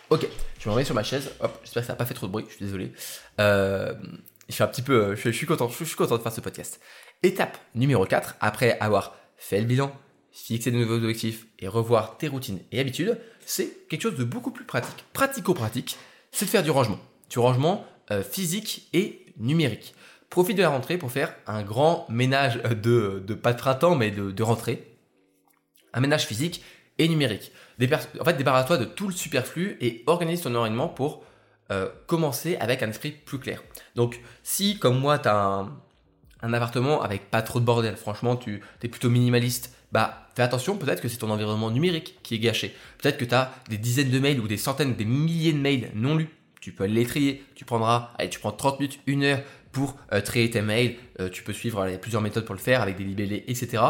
Ok, 0.08 0.26
je 0.58 0.68
me 0.68 0.72
remets 0.72 0.84
sur 0.86 0.94
ma 0.94 1.02
chaise. 1.02 1.32
Hop, 1.40 1.58
j'espère 1.62 1.82
que 1.82 1.86
ça 1.88 1.92
n'a 1.92 1.98
pas 1.98 2.06
fait 2.06 2.14
trop 2.14 2.28
de 2.28 2.32
bruit. 2.32 2.46
Je 2.48 2.54
suis 2.54 2.64
désolé. 2.64 2.92
Euh, 3.40 3.92
je 4.48 4.54
suis 4.54 4.62
un 4.62 4.68
petit 4.68 4.82
peu, 4.82 5.14
je, 5.16 5.30
suis 5.30 5.46
content, 5.46 5.68
je 5.68 5.84
suis 5.84 5.96
content 5.96 6.16
de 6.16 6.22
faire 6.22 6.32
ce 6.32 6.40
podcast. 6.40 6.80
Étape 7.22 7.58
numéro 7.74 8.04
4, 8.04 8.36
après 8.40 8.78
avoir 8.78 9.16
fait 9.36 9.60
le 9.60 9.66
bilan, 9.66 9.92
fixé 10.30 10.70
de 10.70 10.76
nouveaux 10.76 10.96
objectifs 10.96 11.46
et 11.58 11.68
revoir 11.68 12.16
tes 12.18 12.28
routines 12.28 12.60
et 12.72 12.80
habitudes, 12.80 13.18
c'est 13.44 13.88
quelque 13.88 14.02
chose 14.02 14.16
de 14.16 14.24
beaucoup 14.24 14.50
plus 14.50 14.64
pratique, 14.64 15.04
pratico-pratique, 15.12 15.98
c'est 16.30 16.44
de 16.44 16.50
faire 16.50 16.62
du 16.62 16.70
rangement. 16.70 16.98
Du 17.30 17.38
rangement 17.38 17.84
euh, 18.10 18.22
physique 18.22 18.88
et 18.92 19.26
numérique. 19.38 19.94
Profite 20.30 20.56
de 20.56 20.62
la 20.62 20.68
rentrée 20.68 20.98
pour 20.98 21.10
faire 21.10 21.34
un 21.46 21.62
grand 21.62 22.06
ménage 22.08 22.60
de, 22.62 23.22
de 23.26 23.34
pas 23.34 23.52
de 23.52 23.58
printemps, 23.58 23.94
mais 23.94 24.10
de, 24.10 24.30
de 24.30 24.42
rentrée. 24.42 24.96
Un 25.92 26.00
ménage 26.00 26.26
physique 26.26 26.62
et 26.98 27.08
numérique. 27.08 27.52
en 27.80 28.24
fait, 28.24 28.36
débarrasse-toi 28.36 28.78
de 28.78 28.84
tout 28.84 29.08
le 29.08 29.14
superflu 29.14 29.76
et 29.80 30.02
organise 30.06 30.42
ton 30.42 30.50
environnement 30.50 30.88
pour 30.88 31.24
euh, 31.70 31.88
commencer 32.06 32.56
avec 32.56 32.82
un 32.82 32.90
esprit 32.90 33.10
plus 33.10 33.38
clair. 33.38 33.62
Donc, 33.96 34.20
si 34.42 34.78
comme 34.78 34.98
moi, 34.98 35.18
tu 35.18 35.28
as 35.28 35.68
un, 36.42 36.52
appartement 36.52 37.02
avec 37.02 37.30
pas 37.30 37.42
trop 37.42 37.58
de 37.58 37.64
bordel, 37.64 37.96
franchement, 37.96 38.36
tu 38.36 38.62
es 38.82 38.88
plutôt 38.88 39.10
minimaliste, 39.10 39.74
bah 39.90 40.28
fais 40.36 40.42
attention, 40.42 40.76
peut-être 40.76 41.00
que 41.00 41.08
c'est 41.08 41.16
ton 41.16 41.30
environnement 41.30 41.70
numérique 41.70 42.18
qui 42.22 42.34
est 42.36 42.38
gâché. 42.38 42.74
Peut-être 42.98 43.18
que 43.18 43.24
tu 43.24 43.34
as 43.34 43.52
des 43.68 43.78
dizaines 43.78 44.10
de 44.10 44.18
mails 44.18 44.40
ou 44.40 44.46
des 44.46 44.56
centaines 44.56 44.94
des 44.94 45.04
milliers 45.04 45.52
de 45.52 45.58
mails 45.58 45.90
non 45.94 46.14
lus. 46.14 46.28
Tu 46.60 46.72
peux 46.72 46.84
aller 46.84 46.94
les 46.94 47.06
trier. 47.06 47.44
Tu 47.54 47.64
prendras, 47.64 48.10
tu 48.30 48.38
prends 48.38 48.52
30 48.52 48.80
minutes, 48.80 49.00
une 49.06 49.24
heure 49.24 49.40
pour 49.72 49.96
euh, 50.12 50.20
trier 50.20 50.50
tes 50.50 50.62
mails. 50.62 50.96
Euh, 51.20 51.28
tu 51.28 51.42
peux 51.42 51.52
suivre, 51.52 51.86
plusieurs 52.00 52.22
méthodes 52.22 52.44
pour 52.44 52.54
le 52.54 52.60
faire 52.60 52.82
avec 52.82 52.96
des 52.96 53.04
libellés, 53.04 53.44
etc. 53.46 53.82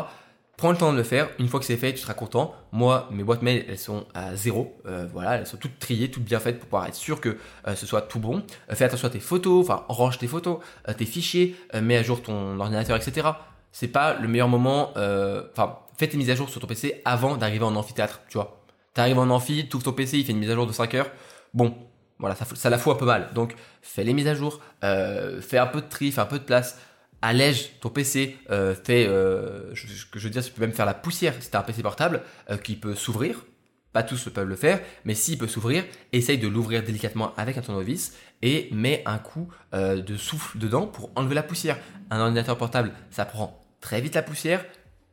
Prends 0.56 0.70
le 0.70 0.78
temps 0.78 0.90
de 0.90 0.96
le 0.96 1.02
faire. 1.02 1.28
Une 1.38 1.48
fois 1.48 1.60
que 1.60 1.66
c'est 1.66 1.76
fait, 1.76 1.92
tu 1.92 1.98
seras 1.98 2.14
content. 2.14 2.54
Moi, 2.72 3.08
mes 3.12 3.22
boîtes 3.22 3.42
mail, 3.42 3.66
elles 3.68 3.78
sont 3.78 4.06
à 4.14 4.36
zéro. 4.36 4.74
Euh, 4.86 5.06
voilà, 5.12 5.36
elles 5.36 5.46
sont 5.46 5.58
toutes 5.58 5.78
triées, 5.78 6.10
toutes 6.10 6.24
bien 6.24 6.40
faites 6.40 6.58
pour 6.58 6.68
pouvoir 6.68 6.86
être 6.86 6.94
sûr 6.94 7.20
que 7.20 7.36
euh, 7.68 7.74
ce 7.74 7.84
soit 7.84 8.02
tout 8.02 8.20
bon. 8.20 8.42
Euh, 8.70 8.74
fais 8.74 8.84
attention 8.84 9.08
à 9.08 9.10
tes 9.10 9.20
photos, 9.20 9.68
enfin, 9.68 9.84
range 9.88 10.16
tes 10.16 10.26
photos, 10.26 10.60
tes 10.96 11.04
fichiers, 11.04 11.56
mets 11.74 11.98
à 11.98 12.02
jour 12.02 12.22
ton 12.22 12.58
ordinateur, 12.58 12.96
etc. 12.96 13.28
C'est 13.70 13.88
pas 13.88 14.14
le 14.14 14.28
meilleur 14.28 14.48
moment. 14.48 14.92
Enfin, 14.92 15.78
fais 15.98 16.08
tes 16.08 16.16
mises 16.16 16.30
à 16.30 16.34
jour 16.34 16.48
sur 16.48 16.60
ton 16.60 16.66
PC 16.66 17.02
avant 17.04 17.36
d'arriver 17.36 17.64
en 17.64 17.76
amphithéâtre, 17.76 18.22
tu 18.28 18.38
vois. 18.38 18.62
T'arrives 18.94 19.18
en 19.18 19.28
amphi, 19.28 19.68
ouvres 19.74 19.84
ton 19.84 19.92
PC, 19.92 20.18
il 20.18 20.24
fait 20.24 20.32
une 20.32 20.38
mise 20.38 20.50
à 20.50 20.54
jour 20.54 20.66
de 20.66 20.72
5 20.72 20.94
heures. 20.94 21.10
Bon, 21.52 21.76
voilà, 22.18 22.34
ça, 22.34 22.46
ça 22.54 22.70
la 22.70 22.78
fout 22.78 22.94
un 22.94 22.96
peu 22.96 23.04
mal. 23.04 23.28
Donc, 23.34 23.54
fais 23.82 24.04
les 24.04 24.14
mises 24.14 24.26
à 24.26 24.34
jour, 24.34 24.60
fais 24.80 25.58
un 25.58 25.66
peu 25.66 25.82
de 25.82 25.88
tri, 25.88 26.12
fais 26.12 26.22
un 26.22 26.26
peu 26.26 26.38
de 26.38 26.44
place 26.44 26.78
allège 27.26 27.78
ton 27.80 27.90
PC, 27.90 28.36
euh, 28.50 28.74
fait, 28.74 29.06
euh, 29.06 29.74
je, 29.74 30.18
veux 30.18 30.30
dire, 30.30 30.44
tu 30.44 30.52
peux 30.52 30.60
même 30.60 30.72
faire 30.72 30.86
la 30.86 30.94
poussière 30.94 31.34
si 31.40 31.50
tu 31.50 31.56
un 31.56 31.62
PC 31.62 31.82
portable 31.82 32.22
euh, 32.50 32.56
qui 32.56 32.76
peut 32.76 32.94
s'ouvrir. 32.94 33.44
Pas 33.92 34.02
tous 34.02 34.28
peuvent 34.28 34.46
le 34.46 34.56
faire, 34.56 34.80
mais 35.04 35.14
s'il 35.14 35.38
peut 35.38 35.48
s'ouvrir, 35.48 35.84
essaye 36.12 36.38
de 36.38 36.46
l'ouvrir 36.48 36.82
délicatement 36.82 37.34
avec 37.36 37.56
un 37.56 37.62
tournevis 37.62 38.14
et 38.42 38.68
mets 38.70 39.02
un 39.06 39.16
coup 39.16 39.48
de 39.72 40.16
souffle 40.18 40.58
dedans 40.58 40.86
pour 40.86 41.10
enlever 41.14 41.34
la 41.34 41.42
poussière. 41.42 41.78
Un 42.10 42.20
ordinateur 42.20 42.58
portable, 42.58 42.92
ça 43.10 43.24
prend 43.24 43.64
très 43.80 44.02
vite 44.02 44.14
la 44.14 44.22
poussière. 44.22 44.62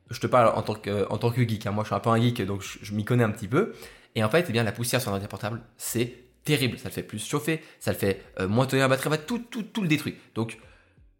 Je 0.09 0.19
te 0.19 0.27
parle 0.27 0.49
en 0.53 0.61
tant 0.63 0.73
que, 0.73 1.05
tant 1.15 1.31
que 1.31 1.47
geek, 1.47 1.65
hein. 1.65 1.71
moi 1.71 1.85
je 1.85 1.87
suis 1.87 1.95
un 1.95 2.01
peu 2.01 2.09
un 2.09 2.21
geek 2.21 2.41
donc 2.45 2.61
je, 2.61 2.93
m'y 2.93 3.05
connais 3.05 3.23
un 3.23 3.31
petit 3.31 3.47
peu. 3.47 3.73
Et 4.15 4.23
en 4.23 4.29
fait, 4.29 4.47
eh 4.49 4.51
bien, 4.51 4.63
la 4.63 4.73
poussière 4.73 4.99
sur 4.99 5.11
un 5.11 5.13
ordinateur 5.13 5.39
portable, 5.39 5.61
c'est 5.77 6.17
terrible. 6.43 6.77
Ça 6.77 6.89
le 6.89 6.93
fait 6.93 7.03
plus 7.03 7.25
chauffer, 7.25 7.63
ça 7.79 7.93
le 7.93 7.97
fait 7.97 8.21
moins 8.49 8.65
tenir 8.65 8.83
la 8.83 8.89
batterie, 8.89 9.17
tout, 9.25 9.39
tout, 9.49 9.63
tout 9.63 9.81
le 9.81 9.87
détruire. 9.87 10.15
Donc, 10.35 10.59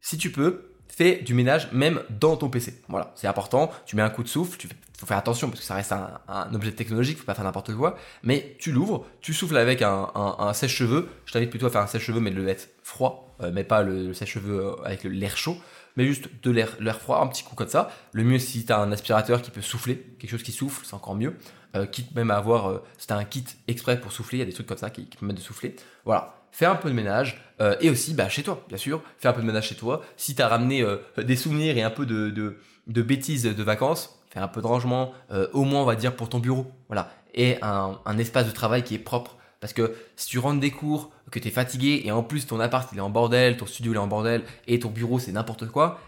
si 0.02 0.18
tu 0.18 0.34
peux, 0.34 0.73
fais 0.88 1.22
du 1.22 1.34
ménage 1.34 1.72
même 1.72 2.02
dans 2.10 2.38
ton 2.38 2.50
PC. 2.50 2.82
Voilà, 2.88 3.12
c'est 3.16 3.28
important. 3.28 3.72
Tu 3.86 3.96
mets 3.96 4.02
un 4.02 4.10
coup 4.10 4.24
de 4.24 4.28
souffle, 4.28 4.58
tu 4.58 4.68
faut 4.98 5.08
faire 5.08 5.18
attention 5.18 5.50
parce 5.50 5.60
que 5.60 5.66
ça 5.66 5.74
reste 5.74 5.92
un, 5.92 6.54
objet 6.54 6.72
technologique, 6.72 7.18
faut 7.18 7.26
pas 7.26 7.34
faire 7.34 7.44
n'importe 7.44 7.76
quoi. 7.76 7.98
Mais 8.22 8.56
tu 8.60 8.72
l'ouvres, 8.72 9.06
tu 9.20 9.34
souffles 9.34 9.58
avec 9.58 9.82
un, 9.82 10.54
sèche-cheveux. 10.54 11.10
Je 11.26 11.34
t'invite 11.34 11.50
plutôt 11.50 11.66
à 11.66 11.70
faire 11.70 11.82
un 11.82 11.88
sèche-cheveux, 11.88 12.22
mais 12.22 12.32
de 12.32 12.36
le 12.36 12.44
mettre 12.44 12.66
froid, 12.84 13.36
euh, 13.42 13.52
mais 13.54 13.64
pas 13.64 13.82
le, 13.84 14.14
sèche-cheveux 14.14 14.60
euh, 14.60 14.86
avec 14.86 15.04
l'air 15.04 15.36
chaud, 15.36 15.58
mais 15.98 16.06
juste 16.06 16.30
de 16.44 16.52
l'air 16.52 17.02
froid, 17.02 17.20
un 17.22 17.28
petit 17.28 17.44
coup 17.44 17.56
comme 17.56 17.68
ça. 17.68 17.92
Le 18.14 18.24
mieux 18.24 18.40
si 18.40 18.66
tu 18.66 18.72
as 18.72 18.80
un 18.80 18.92
aspirateur 18.92 19.42
qui 19.42 19.52
peut 19.52 19.62
souffler, 19.62 19.98
quelque 20.20 20.32
chose 20.32 20.44
qui 20.44 20.54
souffle, 20.54 20.86
c'est 20.86 20.94
encore 20.94 21.16
mieux. 21.16 21.36
Euh, 21.76 21.88
quitte 21.88 22.14
même 22.14 22.30
à 22.30 22.36
avoir, 22.36 22.70
euh, 22.70 22.84
c'est 23.00 23.12
un 23.12 23.24
kit 23.24 23.46
exprès 23.68 24.00
pour 24.00 24.12
souffler, 24.12 24.38
il 24.38 24.42
y 24.42 24.44
a 24.44 24.46
des 24.46 24.54
trucs 24.54 24.68
comme 24.68 24.78
ça 24.78 24.92
qui, 24.92 25.08
qui 25.08 25.18
permettent 25.18 25.38
de 25.38 25.42
souffler. 25.42 25.76
Voilà, 26.06 26.43
fais 26.54 26.66
un 26.66 26.76
peu 26.76 26.90
de 26.90 26.96
ménage 26.96 27.44
euh, 27.60 27.76
et 27.82 27.90
aussi 27.90 28.14
bah, 28.14 28.30
chez 28.30 28.44
toi, 28.44 28.64
bien 28.70 28.78
sûr, 28.78 29.02
fais 29.18 29.28
un 29.28 29.34
peu 29.34 29.42
de 29.42 29.46
ménage 29.46 29.68
chez 29.68 29.76
toi. 29.76 30.02
Si 30.16 30.36
tu 30.36 30.42
as 30.42 30.48
ramené 30.48 30.82
euh, 30.82 30.98
des 31.18 31.36
souvenirs 31.36 31.78
et 31.78 31.82
un 31.82 31.90
peu 31.90 32.06
de, 32.06 32.30
de, 32.30 33.02
bêtises 33.02 33.44
de 33.44 33.64
vacances, 33.64 34.20
fais 34.30 34.40
un 34.40 34.48
peu 34.48 34.62
de 34.62 34.68
rangement, 34.68 35.12
euh, 35.32 35.48
au 35.52 35.64
moins 35.64 35.82
on 35.82 35.86
va 35.86 35.96
dire 35.96 36.16
pour 36.16 36.30
ton 36.30 36.40
bureau, 36.40 36.72
voilà, 36.88 37.12
et 37.34 37.58
un, 37.62 38.00
un, 38.06 38.18
espace 38.18 38.46
de 38.46 38.52
travail 38.52 38.84
qui 38.84 38.96
est 38.96 39.00
propre. 39.00 39.36
Parce 39.60 39.74
que 39.74 39.96
si 40.16 40.28
tu 40.28 40.40
rentres 40.40 40.60
des 40.60 40.72
cours, 40.72 41.12
que 41.32 41.40
tu 41.40 41.48
es 41.48 41.52
fatigué 41.52 42.04
et 42.06 42.12
en 42.12 42.22
plus 42.22 42.46
ton 42.46 42.60
appart 42.60 42.88
il 42.92 42.98
est 43.00 43.02
en 43.02 43.10
bordel, 43.10 43.58
ton 43.58 43.66
studio 43.66 43.94
il 43.94 43.96
est 43.96 44.00
en 44.00 44.08
bordel 44.08 44.44
et 44.68 44.78
ton 44.80 44.90
bureau 44.90 45.20
c'est 45.20 45.32
n'importe 45.32 45.68
quoi, 45.68 46.00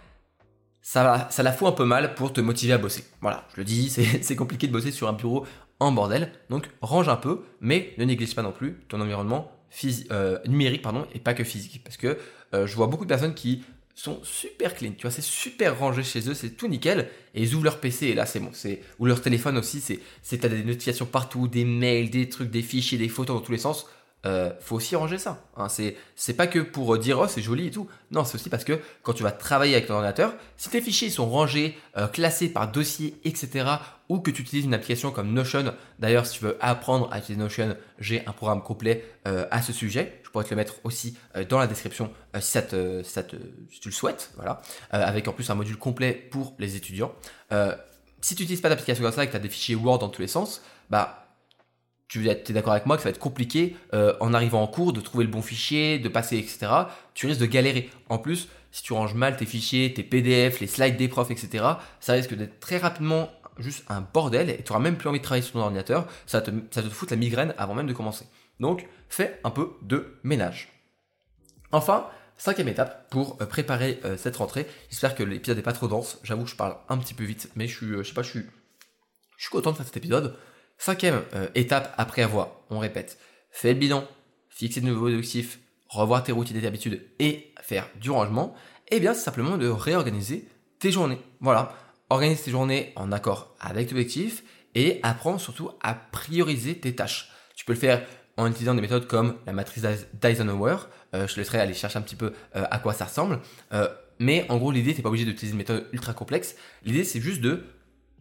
ça, 0.81 1.27
ça 1.31 1.41
la 1.41 1.51
fout 1.51 1.67
un 1.67 1.71
peu 1.71 1.85
mal 1.85 2.13
pour 2.13 2.31
te 2.31 2.41
motiver 2.41 2.73
à 2.73 2.77
bosser. 2.77 3.05
Voilà, 3.21 3.47
je 3.53 3.57
le 3.57 3.63
dis, 3.63 3.89
c'est 4.21 4.35
compliqué 4.35 4.67
de 4.67 4.71
bosser 4.71 4.91
sur 4.91 5.07
un 5.07 5.13
bureau 5.13 5.47
en 5.79 5.91
bordel. 5.91 6.31
Donc 6.49 6.69
range 6.81 7.09
un 7.09 7.15
peu, 7.15 7.43
mais 7.59 7.93
ne 7.97 8.05
néglige 8.05 8.35
pas 8.35 8.43
non 8.43 8.51
plus 8.51 8.77
ton 8.87 9.01
environnement 9.01 9.54
euh, 10.11 10.39
numérique 10.47 10.81
pardon, 10.81 11.07
et 11.13 11.19
pas 11.19 11.33
que 11.33 11.43
physique. 11.43 11.81
Parce 11.83 11.97
que 11.97 12.17
euh, 12.53 12.67
je 12.67 12.75
vois 12.75 12.87
beaucoup 12.87 13.05
de 13.05 13.09
personnes 13.09 13.33
qui 13.33 13.63
sont 13.95 14.19
super 14.23 14.75
clean, 14.75 14.91
tu 14.97 15.03
vois, 15.03 15.11
c'est 15.11 15.23
super 15.23 15.79
rangé 15.79 16.03
chez 16.03 16.29
eux, 16.29 16.33
c'est 16.33 16.49
tout 16.49 16.67
nickel, 16.67 17.07
et 17.33 17.43
ils 17.43 17.55
ouvrent 17.55 17.63
leur 17.63 17.79
PC 17.79 18.07
et 18.07 18.13
là 18.13 18.25
c'est 18.25 18.41
bon, 18.41 18.49
c'est 18.51 18.81
ou 18.99 19.05
leur 19.05 19.21
téléphone 19.21 19.57
aussi, 19.57 19.79
c'est 19.79 19.99
c'est 20.21 20.39
t'as 20.39 20.49
des 20.49 20.63
notifications 20.63 21.05
partout, 21.05 21.47
des 21.47 21.63
mails, 21.63 22.09
des 22.09 22.27
trucs, 22.27 22.51
des 22.51 22.61
fichiers, 22.61 22.97
des 22.97 23.07
photos 23.07 23.37
dans 23.37 23.41
tous 23.41 23.53
les 23.53 23.57
sens. 23.57 23.87
Euh, 24.25 24.51
faut 24.59 24.75
aussi 24.75 24.95
ranger 24.95 25.17
ça. 25.17 25.43
Hein. 25.55 25.67
C'est, 25.69 26.33
pas 26.33 26.47
que 26.47 26.59
pour 26.59 26.97
dire 26.97 27.19
oh 27.19 27.27
c'est 27.27 27.41
joli 27.41 27.67
et 27.67 27.71
tout. 27.71 27.87
Non, 28.11 28.23
c'est 28.23 28.35
aussi 28.35 28.49
parce 28.49 28.63
que 28.63 28.79
quand 29.03 29.13
tu 29.13 29.23
vas 29.23 29.31
travailler 29.31 29.75
avec 29.75 29.87
ton 29.87 29.93
ordinateur, 29.93 30.33
si 30.57 30.69
tes 30.69 30.81
fichiers 30.81 31.09
sont 31.09 31.29
rangés, 31.29 31.77
euh, 31.97 32.07
classés 32.07 32.49
par 32.49 32.71
dossier, 32.71 33.19
etc., 33.23 33.65
ou 34.09 34.19
que 34.19 34.31
tu 34.31 34.41
utilises 34.41 34.65
une 34.65 34.73
application 34.73 35.11
comme 35.11 35.31
Notion, 35.31 35.73
d'ailleurs 35.99 36.25
si 36.25 36.39
tu 36.39 36.45
veux 36.45 36.57
apprendre 36.59 37.09
à 37.11 37.19
utiliser 37.19 37.39
Notion, 37.39 37.77
j'ai 37.99 38.25
un 38.25 38.31
programme 38.31 38.63
complet 38.63 39.05
euh, 39.27 39.45
à 39.51 39.61
ce 39.61 39.73
sujet. 39.73 40.19
Je 40.23 40.29
pourrais 40.29 40.45
te 40.45 40.49
le 40.49 40.55
mettre 40.55 40.75
aussi 40.83 41.17
dans 41.49 41.59
la 41.59 41.67
description 41.67 42.11
si 42.39 42.59
tu 42.61 43.87
le 43.87 43.93
souhaites, 43.93 44.31
voilà, 44.35 44.61
avec 44.89 45.29
en 45.29 45.33
plus 45.33 45.49
un 45.49 45.55
module 45.55 45.77
complet 45.77 46.11
pour 46.11 46.55
les 46.59 46.75
étudiants. 46.75 47.13
si 48.19 48.35
tu 48.35 48.43
n'utilises 48.43 48.59
pas 48.59 48.67
d'application 48.67 49.01
comme 49.01 49.13
ça 49.13 49.23
et 49.23 49.27
que 49.27 49.31
tu 49.31 49.37
as 49.37 49.39
des 49.39 49.49
fichiers 49.49 49.75
Word 49.75 49.99
dans 49.99 50.09
tous 50.09 50.21
les 50.21 50.27
sens, 50.27 50.61
bah 50.89 51.24
tu 52.07 52.27
es 52.29 52.53
d'accord 52.53 52.73
avec 52.73 52.85
moi 52.85 52.97
que 52.97 53.03
ça 53.03 53.09
va 53.09 53.11
être 53.11 53.19
compliqué 53.19 53.75
euh, 53.93 54.15
en 54.19 54.33
arrivant 54.33 54.61
en 54.61 54.67
cours 54.67 54.93
de 54.93 55.01
trouver 55.01 55.23
le 55.23 55.31
bon 55.31 55.41
fichier, 55.41 55.99
de 55.99 56.09
passer, 56.09 56.37
etc. 56.37 56.67
Tu 57.13 57.27
risques 57.27 57.41
de 57.41 57.45
galérer. 57.45 57.89
En 58.09 58.17
plus, 58.17 58.47
si 58.71 58.83
tu 58.83 58.93
ranges 58.93 59.15
mal 59.15 59.37
tes 59.37 59.45
fichiers, 59.45 59.93
tes 59.93 60.03
PDF, 60.03 60.59
les 60.59 60.67
slides 60.67 60.97
des 60.97 61.07
profs, 61.07 61.31
etc., 61.31 61.63
ça 61.99 62.13
risque 62.13 62.35
d'être 62.35 62.59
très 62.59 62.77
rapidement 62.77 63.29
juste 63.57 63.85
un 63.89 64.01
bordel 64.01 64.49
et 64.49 64.57
tu 64.57 64.71
n'auras 64.71 64.81
même 64.81 64.97
plus 64.97 65.07
envie 65.07 65.19
de 65.19 65.23
travailler 65.23 65.43
sur 65.43 65.53
ton 65.53 65.61
ordinateur. 65.61 66.07
Ça 66.25 66.41
te, 66.41 66.51
ça 66.71 66.83
te 66.83 66.89
fout 66.89 67.09
la 67.09 67.17
migraine 67.17 67.53
avant 67.57 67.73
même 67.73 67.87
de 67.87 67.93
commencer. 67.93 68.25
Donc, 68.59 68.87
fais 69.09 69.39
un 69.43 69.49
peu 69.49 69.71
de 69.81 70.17
ménage. 70.23 70.69
Enfin, 71.71 72.07
cinquième 72.37 72.67
étape 72.67 73.09
pour 73.09 73.37
euh, 73.41 73.45
préparer 73.45 73.99
euh, 74.05 74.17
cette 74.17 74.37
rentrée. 74.37 74.67
J'espère 74.89 75.15
que 75.15 75.23
l'épisode 75.23 75.57
n'est 75.57 75.63
pas 75.63 75.73
trop 75.73 75.87
dense. 75.87 76.19
J'avoue 76.23 76.43
que 76.43 76.49
je 76.49 76.55
parle 76.55 76.77
un 76.89 76.97
petit 76.97 77.13
peu 77.13 77.23
vite, 77.23 77.49
mais 77.55 77.67
je 77.67 77.75
suis, 77.75 78.05
sais 78.05 78.13
pas, 78.13 78.23
je 78.23 78.29
suis, 78.29 78.45
je 79.37 79.43
suis 79.43 79.51
content 79.51 79.71
de 79.71 79.77
faire 79.77 79.85
cet 79.85 79.97
épisode. 79.97 80.37
Cinquième 80.77 81.23
euh, 81.33 81.47
étape 81.55 81.93
après 81.97 82.21
avoir, 82.21 82.49
on 82.69 82.79
répète, 82.79 83.17
fait 83.51 83.73
le 83.73 83.79
bilan, 83.79 84.05
fixer 84.49 84.81
de 84.81 84.87
nouveaux 84.87 85.07
objectifs, 85.07 85.59
revoir 85.87 86.23
tes 86.23 86.31
routines 86.31 86.57
et 86.57 86.61
tes 86.61 86.67
habitudes 86.67 87.01
et 87.19 87.53
faire 87.61 87.87
du 87.99 88.11
rangement, 88.11 88.53
eh 88.91 88.99
bien 88.99 89.13
c'est 89.13 89.23
simplement 89.23 89.57
de 89.57 89.67
réorganiser 89.67 90.47
tes 90.79 90.91
journées. 90.91 91.19
Voilà, 91.39 91.73
organise 92.09 92.43
tes 92.43 92.51
journées 92.51 92.91
en 92.95 93.11
accord 93.11 93.55
avec 93.59 93.87
tes 93.87 93.93
objectifs 93.93 94.43
et 94.75 94.99
apprends 95.03 95.37
surtout 95.37 95.71
à 95.81 95.93
prioriser 95.93 96.77
tes 96.77 96.93
tâches. 96.93 97.31
Tu 97.55 97.63
peux 97.65 97.73
le 97.73 97.79
faire 97.79 98.05
en 98.37 98.47
utilisant 98.47 98.75
des 98.75 98.81
méthodes 98.81 99.07
comme 99.07 99.37
la 99.45 99.53
matrice 99.53 99.85
d'Eisenhower. 100.13 100.75
Euh, 101.13 101.25
je 101.27 101.33
te 101.33 101.39
laisserai 101.39 101.59
aller 101.59 101.73
chercher 101.73 101.97
un 101.97 102.01
petit 102.01 102.17
peu 102.17 102.33
euh, 102.55 102.65
à 102.69 102.79
quoi 102.79 102.93
ça 102.93 103.05
ressemble. 103.05 103.39
mais 104.19 104.45
en 104.49 104.57
gros, 104.57 104.71
l'idée, 104.71 104.91
tu 104.91 104.97
n'es 104.97 105.03
pas 105.03 105.09
obligé 105.09 105.25
d'utiliser 105.25 105.53
une 105.53 105.57
méthode 105.57 105.87
ultra 105.93 106.13
complexe. 106.13 106.55
L'idée, 106.83 107.05
c'est 107.05 107.21
juste 107.21 107.39
de 107.39 107.63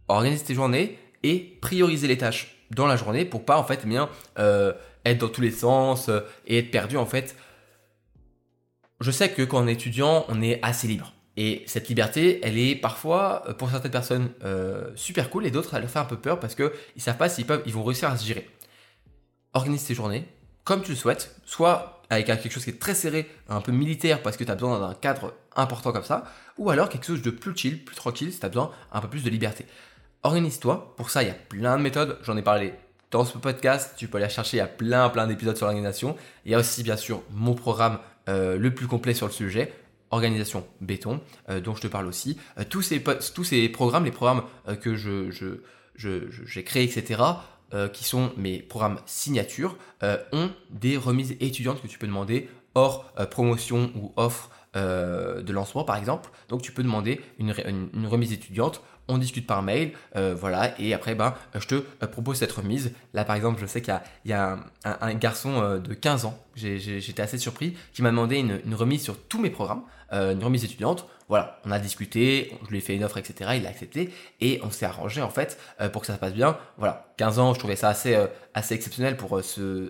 organiser 0.07 0.45
tes 0.45 0.55
journées 0.55 0.99
et 1.25 1.59
prioriser 1.61 2.07
les 2.07 2.19
tâches 2.19 2.55
dans 2.71 2.87
la 2.87 2.97
journée 2.97 3.25
pour 3.25 3.45
pas 3.45 3.59
en 3.59 3.65
fait 3.65 3.85
bien 3.85 4.09
euh, 4.39 4.73
être 5.05 5.19
dans 5.19 5.29
tous 5.29 5.41
les 5.41 5.51
sens 5.51 6.09
euh, 6.09 6.21
et 6.47 6.59
être 6.59 6.71
perdu 6.71 6.97
en 6.97 7.07
fait. 7.07 7.35
Je 9.01 9.11
sais 9.11 9.31
que 9.31 9.43
quand 9.43 9.63
on 9.63 9.67
est 9.67 9.73
étudiant, 9.73 10.25
on 10.29 10.41
est 10.41 10.61
assez 10.63 10.87
libre. 10.87 11.13
Et 11.37 11.65
cette 11.67 11.89
liberté, 11.89 12.39
elle 12.45 12.57
est 12.57 12.77
parfois, 12.77 13.43
euh, 13.49 13.55
pour 13.55 13.69
certaines 13.69 13.91
personnes, 13.91 14.31
super 14.95 15.31
cool, 15.31 15.47
et 15.47 15.51
d'autres, 15.51 15.75
elle 15.75 15.81
leur 15.81 15.91
fait 15.91 15.99
un 15.99 16.05
peu 16.05 16.17
peur 16.17 16.39
parce 16.39 16.55
qu'ils 16.55 16.71
savent 16.99 17.17
pas 17.17 17.29
s'ils 17.29 17.47
ils 17.67 17.73
vont 17.73 17.83
réussir 17.83 18.09
à 18.09 18.17
se 18.17 18.25
gérer. 18.25 18.49
Organise 19.53 19.85
tes 19.85 19.95
journées, 19.95 20.29
comme 20.63 20.83
tu 20.83 20.91
le 20.93 20.97
souhaites, 20.97 21.37
soit 21.45 22.03
avec 22.11 22.27
quelque 22.27 22.51
chose 22.51 22.65
qui 22.65 22.71
est 22.71 22.79
très 22.79 22.95
serré, 22.95 23.29
un 23.49 23.61
peu 23.61 23.73
militaire 23.73 24.23
parce 24.23 24.37
que 24.37 24.45
tu 24.45 24.51
as 24.51 24.55
besoin 24.55 24.79
d'un 24.79 24.95
cadre 24.95 25.35
important 25.57 25.93
comme 25.93 26.05
ça, 26.05 26.25
ou 26.59 26.71
alors 26.71 26.89
quelque 26.89 27.07
chose 27.07 27.23
de 27.23 27.31
plus 27.31 27.57
chill, 27.57 27.85
plus 27.85 27.97
tranquille 27.97 28.33
si 28.33 28.39
tu 28.39 28.47
as 28.47 28.49
besoin 28.49 28.71
un 28.93 29.01
peu 29.01 29.09
plus 29.09 29.25
de 29.25 29.31
liberté. 29.31 29.67
Organise-toi, 30.25 30.95
pour 30.97 31.11
ça 31.11 31.23
il 31.23 31.29
y 31.29 31.31
a 31.31 31.35
plein 31.35 31.77
de 31.77 31.83
méthodes, 31.83 32.19
j'en 32.23 32.37
ai 32.39 32.43
parlé 32.43 32.73
dans 33.11 33.27
ce 33.27 33.37
podcast, 33.37 33.93
tu 33.99 34.09
peux 34.09 34.17
aller 34.17 34.31
chercher, 34.31 34.57
il 34.57 34.61
y 34.61 34.63
a 34.63 34.67
plein 34.67 35.11
plein 35.11 35.27
d'épisodes 35.27 35.57
sur 35.57 35.67
l'organisation. 35.67 36.17
Il 36.47 36.53
y 36.53 36.55
a 36.55 36.59
aussi 36.59 36.83
bien 36.83 36.97
sûr 36.97 37.23
mon 37.31 37.55
programme 37.55 37.99
euh, 38.31 38.57
le 38.57 38.75
plus 38.75 38.87
complet 38.87 39.13
sur 39.13 39.27
le 39.27 39.33
sujet, 39.33 39.71
organisation 40.11 40.67
béton, 40.81 41.21
euh, 41.51 41.61
dont 41.61 41.75
je 41.75 41.83
te 41.83 41.89
parle 41.89 42.07
aussi. 42.07 42.39
Euh, 42.59 42.65
tous, 42.69 42.81
ces, 42.81 43.69
programmes, 43.69 44.07
les 44.07 44.11
programmes 44.11 44.45
que 44.81 44.97
j'ai 44.97 46.65
créés, 46.65 46.85
etc., 46.85 47.23
qui 47.93 48.05
sont 48.05 48.33
mes 48.37 48.61
programmes 48.61 49.01
signature, 49.05 49.77
ont 50.33 50.51
des 50.71 50.97
remises 50.97 51.37
étudiantes 51.41 51.83
que 51.83 51.87
tu 51.89 51.99
peux 51.99 52.07
demander 52.07 52.49
hors 52.75 53.13
promotion 53.31 53.91
ou 53.97 54.13
offre 54.17 54.51
de 54.75 55.53
lancement 55.53 55.85
par 55.85 55.97
exemple. 55.97 56.31
Donc 56.49 56.63
tu 56.63 56.71
peux 56.71 56.85
demander 56.85 57.21
une 57.39 58.07
remise 58.07 58.33
étudiante 58.33 58.81
on 59.09 59.19
discute 59.19 59.47
par 59.47 59.63
mail, 59.63 59.93
euh, 60.17 60.35
voilà, 60.35 60.79
et 60.81 60.95
après, 60.95 61.15
ben, 61.15 61.35
je 61.55 61.67
te 61.67 61.75
euh, 61.75 62.07
propose 62.07 62.39
cette 62.39 62.53
remise. 62.53 62.93
Là, 63.13 63.25
par 63.25 63.37
exemple, 63.37 63.61
je 63.61 63.67
sais 63.67 63.83
qu'il 63.83 63.99
y 64.25 64.33
a, 64.33 64.59
un, 64.85 65.15
garçon 65.15 65.61
euh, 65.61 65.79
de 65.79 65.95
15 65.95 66.25
ans, 66.25 66.39
j'étais 66.55 67.23
assez 67.23 67.39
surpris, 67.39 67.77
qui 67.93 68.03
m'a 68.03 68.11
demandé 68.11 68.37
une, 68.37 68.75
remise 68.75 69.03
sur 69.03 69.19
tous 69.19 69.41
mes 69.41 69.51
programmes, 69.51 69.83
une 70.13 70.45
remise 70.45 70.65
étudiante. 70.65 71.09
Voilà, 71.29 71.59
on 71.65 71.73
a 71.73 71.81
discuté, 71.81 72.53
je 72.65 72.71
lui 72.71 72.79
ai 72.79 72.81
fait 72.81 72.95
une 72.95 73.03
offre, 73.03 73.17
etc. 73.19 73.53
Il 73.57 73.67
a 73.67 73.71
accepté, 73.71 74.11
et 74.41 74.61
on 74.63 74.71
s'est 74.71 74.87
arrangé, 74.87 75.23
en 75.23 75.31
fait, 75.31 75.59
pour 75.93 76.03
que 76.03 76.07
ça 76.07 76.15
se 76.15 76.21
passe 76.21 76.35
bien. 76.35 76.57
Voilà, 76.79 77.13
15 77.17 77.39
ans, 77.41 77.55
je 77.55 77.59
trouvais 77.59 77.75
ça 77.75 77.89
assez, 77.89 78.17
exceptionnel 78.71 79.17
pour 79.17 79.41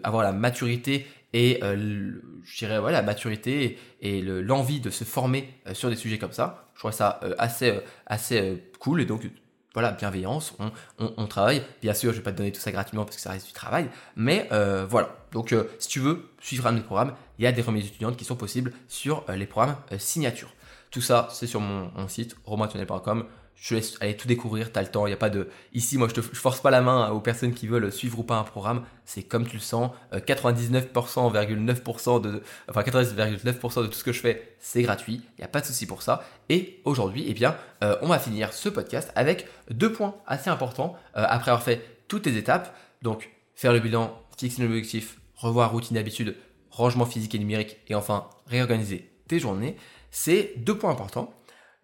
avoir 0.02 0.22
la 0.22 0.32
maturité 0.32 1.06
et 1.34 1.60
je 1.62 2.56
dirais 2.56 2.78
voilà, 2.78 3.00
la 3.00 3.06
maturité 3.06 3.78
et 4.00 4.22
l'envie 4.22 4.80
de 4.80 4.88
se 4.88 5.04
former 5.04 5.52
sur 5.74 5.90
des 5.90 5.96
sujets 5.96 6.16
comme 6.18 6.32
ça. 6.32 6.70
Je 6.74 6.78
trouve 6.78 6.92
ça 6.92 7.20
assez, 7.38 7.74
assez 8.06 8.62
cool 8.78 9.02
et 9.02 9.04
donc 9.04 9.28
voilà, 9.74 9.90
bienveillance, 9.90 10.56
on, 10.98 11.26
travaille. 11.26 11.60
Bien 11.82 11.94
sûr, 11.94 12.12
je 12.12 12.18
vais 12.18 12.22
pas 12.22 12.30
te 12.30 12.36
donner 12.36 12.52
tout 12.52 12.60
ça 12.60 12.70
gratuitement 12.70 13.04
parce 13.04 13.16
que 13.16 13.22
ça 13.22 13.30
reste 13.30 13.48
du 13.48 13.52
travail, 13.52 13.90
mais 14.14 14.48
euh, 14.52 14.86
voilà. 14.88 15.16
Donc, 15.32 15.52
euh, 15.52 15.64
si 15.80 15.88
tu 15.88 15.98
veux 15.98 16.30
suivre 16.40 16.68
un 16.68 16.72
de 16.72 16.76
mes 16.76 16.84
programmes, 16.84 17.12
il 17.40 17.44
y 17.44 17.48
a 17.48 17.52
des 17.52 17.60
remises 17.60 17.88
étudiantes 17.88 18.16
qui 18.16 18.24
sont 18.24 18.36
possibles 18.36 18.72
sur 18.86 19.24
euh, 19.28 19.34
les 19.34 19.46
programmes 19.46 19.74
signature. 19.98 20.54
Tout 20.92 21.00
ça, 21.00 21.26
c'est 21.32 21.48
sur 21.48 21.60
mon, 21.60 21.90
mon 21.96 22.06
site 22.06 22.36
romaintunnel.com 22.44 23.26
je 23.56 23.70
te 23.70 23.74
laisse 23.74 23.96
aller 24.00 24.16
tout 24.16 24.28
découvrir, 24.28 24.72
tu 24.72 24.78
as 24.78 24.82
le 24.82 24.88
temps, 24.88 25.06
il 25.06 25.10
n'y 25.10 25.14
a 25.14 25.18
pas 25.18 25.30
de... 25.30 25.48
Ici, 25.72 25.96
moi, 25.96 26.08
je 26.14 26.20
ne 26.20 26.22
force 26.22 26.60
pas 26.60 26.70
la 26.70 26.80
main 26.80 27.10
aux 27.10 27.20
personnes 27.20 27.54
qui 27.54 27.66
veulent 27.66 27.90
suivre 27.90 28.18
ou 28.18 28.22
pas 28.22 28.36
un 28.36 28.42
programme, 28.42 28.84
c'est 29.04 29.22
comme 29.22 29.46
tu 29.46 29.56
le 29.56 29.62
sens, 29.62 29.90
99,9% 30.12 32.20
de... 32.20 32.42
Enfin, 32.68 32.82
99,9% 32.82 33.82
de 33.82 33.86
tout 33.86 33.94
ce 33.94 34.04
que 34.04 34.12
je 34.12 34.20
fais, 34.20 34.56
c'est 34.58 34.82
gratuit, 34.82 35.22
il 35.38 35.40
n'y 35.40 35.44
a 35.44 35.48
pas 35.48 35.60
de 35.60 35.66
souci 35.66 35.86
pour 35.86 36.02
ça. 36.02 36.24
Et 36.48 36.80
aujourd'hui, 36.84 37.24
eh 37.26 37.34
bien, 37.34 37.56
euh, 37.82 37.96
on 38.02 38.08
va 38.08 38.18
finir 38.18 38.52
ce 38.52 38.68
podcast 38.68 39.10
avec 39.14 39.46
deux 39.70 39.92
points 39.92 40.16
assez 40.26 40.50
importants, 40.50 40.96
euh, 41.16 41.24
après 41.26 41.50
avoir 41.50 41.62
fait 41.62 41.82
toutes 42.08 42.26
les 42.26 42.36
étapes, 42.36 42.76
donc 43.02 43.30
faire 43.54 43.72
le 43.72 43.80
bilan, 43.80 44.18
fixer 44.36 44.62
l'objectif, 44.62 45.18
revoir 45.36 45.72
routine 45.72 45.96
d'habitude, 45.96 46.36
rangement 46.70 47.06
physique 47.06 47.34
et 47.34 47.38
numérique, 47.38 47.78
et 47.88 47.94
enfin, 47.94 48.28
réorganiser 48.46 49.10
tes 49.28 49.38
journées, 49.38 49.76
c'est 50.10 50.54
deux 50.58 50.76
points 50.76 50.90
importants. 50.90 51.32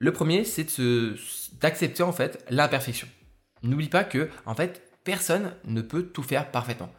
Le 0.03 0.13
premier, 0.13 0.45
c'est 0.45 0.67
d'accepter 1.61 2.03
en 2.03 2.13
fait 2.13 2.43
l'imperfection. 2.49 3.07
N'oublie 3.63 3.91
pas 3.91 4.03
que 4.03 4.31
en 4.47 4.55
fait, 4.55 4.83
personne 5.05 5.53
ne 5.67 5.83
peut 5.83 6.05
tout 6.05 6.23
faire 6.23 6.51
parfaitement. 6.51 6.91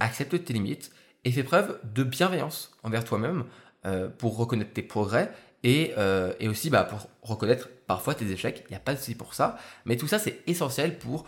Accepte 0.00 0.44
tes 0.44 0.52
limites 0.52 0.90
et 1.24 1.30
fais 1.30 1.44
preuve 1.44 1.78
de 1.94 2.02
bienveillance 2.02 2.72
envers 2.82 3.04
toi-même 3.04 3.44
euh, 3.86 4.08
pour 4.08 4.36
reconnaître 4.36 4.72
tes 4.72 4.82
progrès 4.82 5.30
et, 5.62 5.92
euh, 5.96 6.32
aussi 6.48 6.70
bah, 6.70 6.82
pour 6.82 7.08
reconnaître 7.22 7.68
parfois 7.86 8.16
tes 8.16 8.28
échecs. 8.28 8.64
Il 8.68 8.72
n'y 8.72 8.76
a 8.76 8.80
pas 8.80 8.94
de 8.94 8.98
souci 8.98 9.14
pour 9.14 9.32
ça, 9.32 9.56
mais 9.84 9.96
tout 9.96 10.08
ça 10.08 10.18
c'est 10.18 10.42
essentiel 10.48 10.98
pour 10.98 11.26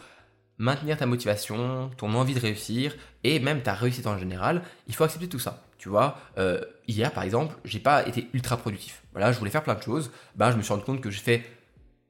maintenir 0.59 0.97
ta 0.97 1.07
motivation, 1.07 1.89
ton 1.99 2.15
envie 2.15 2.35
de 2.35 2.41
réussir 2.41 2.97
et 3.23 3.39
même 3.39 3.63
ta 3.63 3.75
réussite 3.75 4.09
en 4.09 4.19
général. 4.19 4.63
Il 4.89 4.95
faut 4.97 5.05
accepter 5.05 5.29
tout 5.29 5.39
ça. 5.39 5.63
Tu 5.83 5.89
vois, 5.89 6.17
euh, 6.39 6.61
hier 6.87 7.11
par 7.11 7.25
exemple, 7.25 7.57
j'ai 7.65 7.81
pas 7.81 8.07
été 8.07 8.29
ultra 8.35 8.57
productif. 8.57 9.03
Voilà, 9.11 9.33
je 9.33 9.39
voulais 9.41 9.51
faire 9.51 9.65
plein 9.65 9.75
de 9.75 9.83
choses. 9.83 10.13
Ben, 10.37 10.53
je 10.53 10.57
me 10.57 10.63
suis 10.63 10.73
rendu 10.73 10.85
compte 10.85 11.01
que 11.01 11.11
j'ai 11.11 11.19
fait 11.19 11.43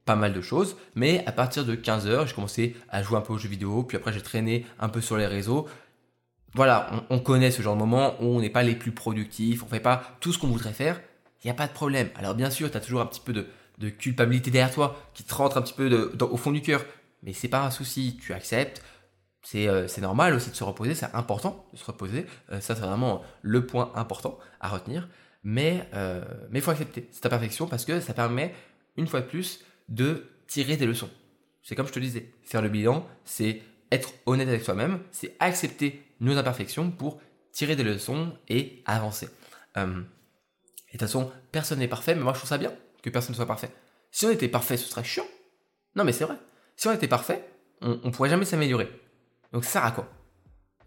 pas 0.05 0.15
mal 0.15 0.35
de 0.35 0.43
choses, 0.43 0.77
mais 0.95 1.25
à 1.25 1.33
partir 1.33 1.65
de 1.65 1.75
15h, 1.75 2.27
j'ai 2.27 2.35
commencé 2.35 2.77
à 2.91 3.03
jouer 3.03 3.17
un 3.17 3.23
peu 3.23 3.33
aux 3.33 3.39
jeux 3.39 3.49
vidéo, 3.49 3.83
puis 3.83 3.97
après 3.97 4.13
j'ai 4.13 4.21
traîné 4.21 4.67
un 4.79 4.91
peu 4.91 5.01
sur 5.01 5.17
les 5.17 5.27
réseaux. 5.27 5.67
Voilà, 6.53 7.07
on, 7.09 7.19
connaît 7.19 7.51
ce 7.51 7.63
genre 7.63 7.75
de 7.75 7.81
moment 7.81 8.15
où 8.21 8.27
on 8.27 8.43
n'est 8.43 8.51
pas 8.51 8.63
les 8.63 8.75
plus 8.75 8.93
productifs, 8.93 9.63
on 9.63 9.69
fait 9.69 9.81
pas 9.81 10.03
tout 10.21 10.35
ce 10.35 10.39
qu'on 10.39 10.49
voudrait 10.49 10.75
faire, 10.75 11.01
il 11.43 11.47
n'y 11.47 11.51
a 11.51 11.55
pas 11.55 11.67
de 11.67 11.73
problème. 11.73 12.11
Alors 12.17 12.35
bien 12.35 12.51
sûr, 12.51 12.71
tu 12.71 12.77
as 12.77 12.81
toujours 12.81 13.01
un 13.01 13.07
petit 13.07 13.23
peu 13.23 13.33
de, 13.33 13.89
culpabilité 13.89 14.51
derrière 14.51 14.75
toi 14.75 15.03
qui 15.15 15.25
te 15.25 15.33
rentre 15.33 15.57
un 15.57 15.63
petit 15.63 15.73
peu 15.73 16.13
au 16.21 16.37
fond 16.37 16.51
du 16.51 16.61
cœur, 16.61 16.85
mais 17.23 17.33
c'est 17.33 17.49
pas 17.49 17.65
un 17.65 17.71
souci, 17.71 18.19
tu 18.23 18.35
acceptes, 18.35 18.85
euh, 19.55 19.89
c'est 19.89 20.01
normal 20.01 20.35
aussi 20.35 20.51
de 20.51 20.55
se 20.55 20.65
reposer, 20.65 20.95
c'est 20.95 21.13
important 21.15 21.67
de 21.73 21.79
se 21.79 21.85
reposer. 21.85 22.27
Euh, 22.51 22.61
ça, 22.61 22.75
c'est 22.75 22.83
vraiment 22.83 23.23
le 23.43 23.67
point 23.67 23.93
important 23.95 24.39
à 24.61 24.69
retenir. 24.69 25.09
Mais 25.45 25.89
euh, 25.95 26.25
il 26.53 26.61
faut 26.61 26.71
accepter 26.71 27.09
cette 27.11 27.27
imperfection 27.27 27.67
parce 27.67 27.85
que 27.85 28.01
ça 28.01 28.15
permet, 28.15 28.55
une 28.97 29.07
fois 29.07 29.21
de 29.21 29.27
plus, 29.27 29.65
de 29.89 30.29
tirer 30.47 30.77
des 30.77 30.87
leçons. 30.87 31.11
C'est 31.63 31.75
comme 31.75 31.87
je 31.87 31.93
te 31.93 31.99
disais, 31.99 32.33
faire 32.43 32.63
le 32.63 32.69
bilan, 32.69 33.07
c'est 33.25 33.63
être 33.91 34.11
honnête 34.27 34.49
avec 34.49 34.63
soi-même, 34.63 35.01
c'est 35.11 35.35
accepter 35.41 36.03
nos 36.21 36.37
imperfections 36.37 36.91
pour 36.91 37.21
tirer 37.53 37.77
des 37.77 37.83
leçons 37.83 38.33
et 38.49 38.83
avancer. 38.87 39.29
et 39.77 39.81
de 39.81 40.05
toute 40.93 41.01
façon, 41.01 41.31
personne 41.51 41.81
n'est 41.81 41.89
parfait, 41.89 42.15
mais 42.15 42.23
moi 42.23 42.33
je 42.33 42.39
trouve 42.39 42.49
ça 42.49 42.59
bien 42.59 42.73
que 43.03 43.11
personne 43.11 43.33
ne 43.33 43.37
soit 43.37 43.47
parfait. 43.47 43.71
Si 44.11 44.25
on 44.27 44.31
était 44.31 44.49
parfait, 44.49 44.77
ce 44.77 44.89
serait 44.89 45.05
chiant. 45.05 45.27
Non, 45.97 46.05
mais 46.05 46.13
c'est 46.13 46.25
vrai. 46.25 46.37
Si 46.77 46.89
on 46.89 46.93
était 46.93 47.09
parfait, 47.09 47.45
on 47.81 47.99
ne 48.05 48.11
pourrait 48.11 48.31
jamais 48.31 48.45
s'améliorer. 48.45 48.89
Donc 49.53 49.65
ça 49.65 49.71
sert 49.71 49.85
à 49.85 49.91
quoi 49.91 50.09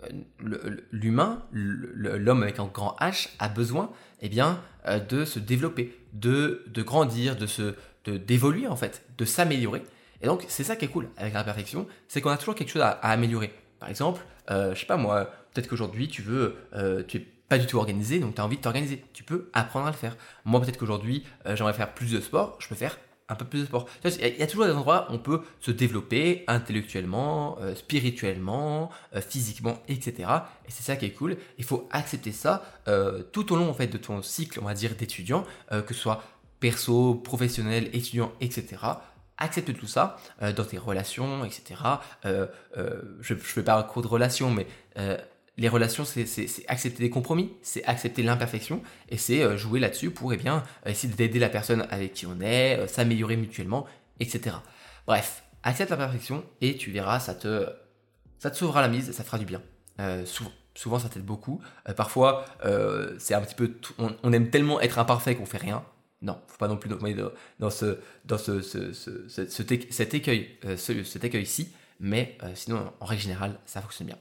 euh, 0.03 0.77
L'humain, 0.91 1.43
l'homme 1.51 2.43
avec 2.43 2.59
un 2.59 2.65
grand 2.65 2.95
H, 2.99 3.29
a 3.39 3.49
besoin 3.49 3.91
eh 4.21 4.29
bien, 4.29 4.61
euh, 4.87 4.99
de 4.99 5.25
se 5.25 5.39
développer, 5.39 5.95
de, 6.13 6.63
de 6.67 6.81
grandir, 6.81 7.35
de 7.35 7.47
se 7.47 7.75
d'évoluer 8.05 8.67
en 8.67 8.75
fait, 8.75 9.03
de 9.17 9.25
s'améliorer. 9.25 9.81
Et 10.21 10.27
donc 10.27 10.45
c'est 10.47 10.63
ça 10.63 10.75
qui 10.75 10.85
est 10.85 10.89
cool 10.89 11.09
avec 11.17 11.33
la 11.33 11.43
perfection, 11.43 11.87
c'est 12.07 12.21
qu'on 12.21 12.29
a 12.29 12.37
toujours 12.37 12.53
quelque 12.53 12.69
chose 12.69 12.83
à, 12.83 12.89
améliorer. 12.89 13.51
Par 13.79 13.89
exemple, 13.89 14.21
euh, 14.51 14.75
je 14.75 14.81
sais 14.81 14.85
pas 14.85 14.97
moi, 14.97 15.25
peut-être 15.53 15.67
qu'aujourd'hui 15.67 16.07
tu 16.07 16.21
veux, 16.21 16.55
euh, 16.75 17.01
tu 17.07 17.17
es 17.17 17.27
pas 17.49 17.57
du 17.57 17.65
tout 17.65 17.77
organisé, 17.77 18.19
donc 18.19 18.35
tu 18.35 18.41
as 18.41 18.45
envie 18.45 18.57
de 18.57 18.61
t'organiser. 18.61 19.03
Tu 19.13 19.23
peux 19.23 19.49
apprendre 19.53 19.87
à 19.87 19.91
le 19.91 19.95
faire. 19.95 20.15
Moi 20.45 20.61
peut-être 20.61 20.77
qu'aujourd'hui 20.77 21.25
j'aimerais 21.45 21.73
faire 21.73 21.95
plus 21.95 22.11
de 22.11 22.19
sport, 22.19 22.57
je 22.59 22.67
peux 22.67 22.75
faire 22.75 22.97
un 23.27 23.35
peu 23.35 23.45
plus 23.45 23.61
de 23.61 23.65
sport. 23.65 23.87
Il 24.03 24.37
y 24.37 24.43
a 24.43 24.47
toujours 24.47 24.65
des 24.65 24.71
endroits 24.71 25.07
où 25.09 25.15
on 25.15 25.17
peut 25.17 25.41
se 25.59 25.71
développer 25.71 26.43
intellectuellement, 26.47 27.57
euh, 27.59 27.73
spirituellement, 27.75 28.89
euh, 29.15 29.21
physiquement, 29.21 29.81
etc. 29.87 30.29
Et 30.67 30.71
c'est 30.71 30.83
ça 30.83 30.95
qui 30.95 31.05
est 31.05 31.11
cool. 31.11 31.37
Il 31.57 31.63
faut 31.63 31.87
accepter 31.91 32.31
ça 32.31 32.63
euh, 32.87 33.23
tout 33.31 33.51
au 33.51 33.55
long 33.55 33.69
en 33.69 33.73
fait 33.73 33.87
de 33.87 33.97
ton 33.97 34.21
cycle, 34.21 34.59
on 34.61 34.65
va 34.65 34.73
dire, 34.73 34.95
d'étudiant, 34.95 35.45
que 35.69 35.93
ce 35.93 35.99
soit 35.99 36.23
perso, 36.59 37.15
professionnel, 37.15 37.89
étudiant, 37.93 38.31
etc. 38.41 38.77
Accepte 39.37 39.75
tout 39.77 39.87
ça 39.87 40.17
dans 40.39 40.63
tes 40.63 40.77
relations, 40.77 41.43
etc. 41.43 41.75
je 42.23 43.33
ne 43.33 43.39
fais 43.39 43.63
pas 43.63 43.77
un 43.77 43.83
cours 43.83 44.01
de 44.01 44.07
relations, 44.07 44.51
mais 44.51 44.67
les 45.57 45.69
relations, 45.69 46.03
c'est 46.03 46.65
accepter 46.67 47.01
des 47.01 47.09
compromis, 47.09 47.53
c'est 47.61 47.83
accepter 47.85 48.23
l'imperfection, 48.23 48.81
et 49.09 49.17
c'est 49.17 49.41
euh, 49.41 49.57
jouer 49.57 49.79
là-dessus 49.79 50.11
pour 50.11 50.33
eh 50.33 50.37
bien, 50.37 50.63
essayer 50.85 51.13
d'aider 51.13 51.39
la 51.39 51.49
personne 51.49 51.87
avec 51.89 52.13
qui 52.13 52.25
on 52.25 52.41
est, 52.41 52.77
euh, 52.77 52.87
s'améliorer 52.87 53.37
mutuellement, 53.37 53.85
etc. 54.19 54.57
Bref, 55.07 55.43
accepte 55.63 55.91
l'imperfection 55.91 56.43
et 56.61 56.75
tu 56.75 56.91
verras, 56.91 57.19
ça 57.19 57.35
te, 57.35 57.67
ça 58.39 58.51
te 58.51 58.57
sauvera 58.57 58.81
la 58.81 58.89
mise, 58.89 59.11
ça 59.11 59.23
fera 59.23 59.37
du 59.37 59.45
bien. 59.45 59.61
Euh, 59.99 60.25
souvent. 60.25 60.51
Souvent, 60.77 60.99
ça 60.99 61.07
t'aide 61.07 61.23
beaucoup. 61.23 61.61
parfois, 61.95 62.43
c'est 63.17 63.33
un 63.33 63.39
petit 63.39 63.55
peu. 63.55 63.77
On, 63.97 64.33
aime 64.33 64.49
tellement 64.49 64.81
être 64.81 64.99
imparfait 64.99 65.33
qu'on 65.33 65.45
fait 65.45 65.57
rien. 65.57 65.85
Non, 66.21 66.37
faut 66.47 66.57
pas 66.57 66.67
non 66.67 66.75
plus 66.75 66.89
dans 66.89 67.69
ce, 67.69 67.97
dans 68.25 68.37
ce, 68.37 68.59
ce, 68.59 68.91
ce 68.91 69.25
cet 69.29 70.13
écueil, 70.13 70.59
cet 70.75 71.23
écueil-ci. 71.23 71.71
Mais 72.01 72.37
sinon, 72.55 72.91
en 72.99 73.05
règle 73.05 73.21
générale, 73.21 73.57
ça 73.65 73.79
fonctionne 73.79 74.07
bien. 74.07 74.17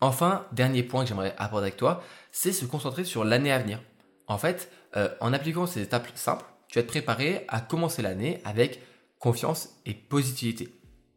Enfin, 0.00 0.46
dernier 0.52 0.82
point 0.82 1.02
que 1.02 1.08
j'aimerais 1.08 1.34
aborder 1.38 1.66
avec 1.66 1.76
toi, 1.76 2.02
c'est 2.30 2.52
se 2.52 2.66
concentrer 2.66 3.04
sur 3.04 3.24
l'année 3.24 3.52
à 3.52 3.58
venir. 3.58 3.80
En 4.26 4.38
fait, 4.38 4.70
euh, 4.96 5.08
en 5.20 5.32
appliquant 5.32 5.66
ces 5.66 5.82
étapes 5.82 6.08
simples, 6.14 6.44
tu 6.68 6.78
vas 6.78 6.82
te 6.82 6.88
préparer 6.88 7.44
à 7.48 7.60
commencer 7.60 8.02
l'année 8.02 8.40
avec 8.44 8.80
confiance 9.18 9.70
et 9.86 9.94
positivité. 9.94 10.68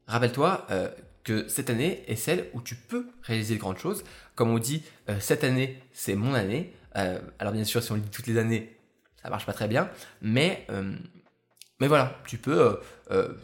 Rappelle-toi 0.08 0.65
euh, 0.72 0.89
que 1.24 1.48
cette 1.48 1.70
année 1.70 2.04
est 2.08 2.15
celle 2.15 2.50
où 2.54 2.62
tu 2.62 2.76
peux 2.76 3.08
réaliser 3.24 3.56
de 3.56 3.60
grandes 3.60 3.78
choses. 3.78 4.04
Comme 4.36 4.50
on 4.50 4.60
dit, 4.60 4.84
euh, 5.10 5.20
cette 5.20 5.44
année, 5.44 5.82
c'est 5.92 6.15
mon 6.15 6.34
année. 6.34 6.74
alors 6.94 7.54
bien 7.54 7.63
sûr, 7.63 7.84
si 7.84 7.92
on 7.92 7.96
le 7.96 8.02
dit 8.02 8.10
toutes 8.10 8.28
les 8.28 8.38
années, 8.38 8.78
ça 9.22 9.30
marche 9.30 9.46
pas 9.46 9.54
très 9.54 9.68
bien. 9.68 9.89
Mais, 10.22 10.65
mais 11.80 11.88
voilà, 11.88 12.18
tu 12.26 12.38
peux 12.38 12.80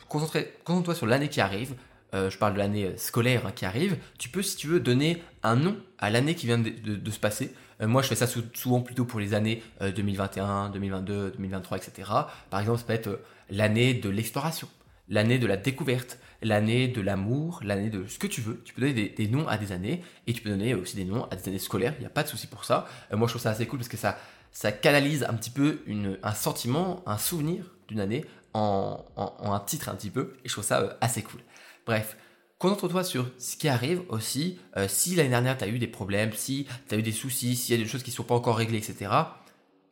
concentrer, 0.09 0.57
concentre-toi 0.63 0.95
sur 0.95 1.05
l'année 1.05 1.29
qui 1.29 1.41
arrive, 1.41 1.75
euh, 2.15 2.29
je 2.29 2.37
parle 2.37 2.53
de 2.53 2.59
l'année 2.59 2.93
scolaire 2.97 3.45
hein, 3.45 3.51
qui 3.53 3.65
arrive, 3.65 3.97
tu 4.17 4.29
peux, 4.29 4.41
si 4.41 4.55
tu 4.55 4.67
veux, 4.67 4.79
donner 4.79 5.21
un 5.43 5.55
nom 5.55 5.77
à 5.99 6.09
l'année 6.09 6.33
qui 6.33 6.47
vient 6.47 6.57
de, 6.57 7.11
se 7.11 7.19
passer. 7.19 7.53
moi, 7.81 8.01
je 8.01 8.07
fais 8.07 8.15
ça 8.15 8.27
souvent 8.53 8.81
plutôt 8.81 9.05
pour 9.05 9.19
les 9.19 9.33
années 9.33 9.61
2021, 9.81 10.69
2022, 10.69 11.31
2023, 11.31 11.77
etc. 11.77 12.09
Par 12.49 12.59
exemple, 12.59 12.79
ça 12.79 12.85
peut 12.85 12.93
être 12.93 13.19
l'année 13.49 13.93
de 13.93 14.09
l'exploration, 14.09 14.67
l'année 15.09 15.37
de 15.37 15.45
la 15.45 15.57
découverte, 15.57 16.17
l'année 16.41 16.87
de 16.87 17.01
l'amour, 17.01 17.59
l'année 17.63 17.89
de 17.89 18.05
ce 18.07 18.17
que 18.19 18.27
tu 18.27 18.41
veux. 18.41 18.61
Tu 18.63 18.73
peux 18.73 18.81
donner 18.81 19.09
des, 19.09 19.27
noms 19.27 19.47
à 19.47 19.57
des 19.57 19.71
années 19.71 20.03
et 20.27 20.33
tu 20.33 20.41
peux 20.41 20.49
donner 20.49 20.73
aussi 20.73 20.95
des 20.95 21.05
noms 21.05 21.25
à 21.25 21.35
des 21.35 21.49
années 21.49 21.59
scolaires. 21.59 21.93
Il 21.97 22.01
n'y 22.01 22.07
a 22.07 22.09
pas 22.09 22.23
de 22.23 22.27
souci 22.27 22.47
pour 22.47 22.65
ça. 22.65 22.87
moi, 23.11 23.27
je 23.27 23.33
trouve 23.33 23.41
ça 23.41 23.51
assez 23.51 23.65
cool 23.67 23.79
parce 23.79 23.89
que 23.89 23.97
ça, 23.97 24.17
ça 24.51 24.71
canalise 24.71 25.23
un 25.23 25.33
petit 25.33 25.49
peu 25.49 25.81
une, 25.85 26.17
un 26.23 26.33
sentiment, 26.33 27.03
un 27.05 27.17
souvenir 27.17 27.65
d'une 27.87 27.99
année 27.99 28.25
en, 28.53 29.03
un 29.17 29.59
titre 29.59 29.89
un 29.89 29.95
petit 29.95 30.09
peu. 30.09 30.33
Et 30.43 30.47
je 30.47 30.53
trouve 30.53 30.63
ça 30.63 30.97
assez 31.01 31.21
cool. 31.21 31.41
Bref, 31.85 32.17
Concentre-toi 32.57 33.03
sur 33.03 33.29
ce 33.37 33.57
qui 33.57 33.67
arrive 33.67 34.01
aussi. 34.07 34.57
Euh, 34.77 34.87
si 34.87 35.15
l'année 35.15 35.29
dernière, 35.29 35.57
tu 35.57 35.65
as 35.65 35.67
eu 35.67 35.77
des 35.77 35.87
problèmes, 35.87 36.31
si 36.31 36.67
tu 36.87 36.95
as 36.95 36.97
eu 36.97 37.01
des 37.01 37.11
soucis, 37.11 37.55
s'il 37.55 37.75
y 37.75 37.79
a 37.79 37.83
des 37.83 37.89
choses 37.89 38.01
qui 38.01 38.11
ne 38.11 38.15
sont 38.15 38.23
pas 38.23 38.35
encore 38.35 38.55
réglées, 38.57 38.77
etc., 38.77 39.11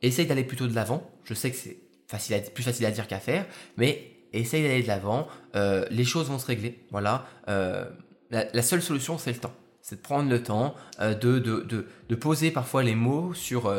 essaye 0.00 0.26
d'aller 0.26 0.44
plutôt 0.44 0.66
de 0.66 0.74
l'avant. 0.74 1.10
Je 1.24 1.34
sais 1.34 1.50
que 1.50 1.56
c'est 1.56 2.54
plus 2.54 2.64
facile 2.64 2.86
à 2.86 2.90
dire 2.90 3.06
qu'à 3.06 3.20
faire, 3.20 3.46
mais 3.76 4.12
essaye 4.32 4.62
d'aller 4.62 4.82
de 4.82 4.88
l'avant. 4.88 5.28
Euh, 5.56 5.84
les 5.90 6.04
choses 6.04 6.28
vont 6.28 6.38
se 6.38 6.46
régler. 6.46 6.82
Voilà. 6.90 7.26
Euh, 7.48 7.84
la, 8.30 8.62
seule 8.62 8.82
solution, 8.82 9.18
c'est 9.18 9.32
le 9.32 9.38
temps. 9.38 9.54
C'est 9.82 9.96
de 9.96 10.00
prendre 10.00 10.30
le 10.30 10.42
temps 10.42 10.74
de, 10.98 12.14
poser 12.18 12.50
parfois 12.50 12.82
les 12.82 12.94
mots 12.94 13.34
sur, 13.34 13.72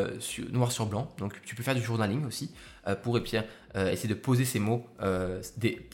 noir 0.51 0.71
sur 0.71 0.85
blanc. 0.85 1.11
Donc, 1.17 1.41
tu 1.43 1.55
peux 1.55 1.63
faire 1.63 1.73
du 1.73 1.81
journaling 1.81 2.25
aussi 2.25 2.53
pour 3.01 3.17
et 3.17 3.21
bien, 3.21 3.43
essayer 3.73 4.07
de 4.07 4.13
poser 4.13 4.45
ces 4.45 4.59
mots, 4.59 4.85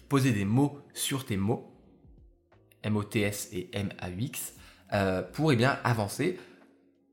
poser 0.10 0.34
des 0.34 0.46
mots 0.46 0.78
sur 0.94 1.26
tes 1.26 1.38
mots 1.38 1.71
MOTS 2.90 3.50
et 3.52 3.70
MAUX, 3.74 4.54
euh, 4.94 5.22
pour 5.22 5.52
eh 5.52 5.56
bien, 5.56 5.78
avancer. 5.84 6.40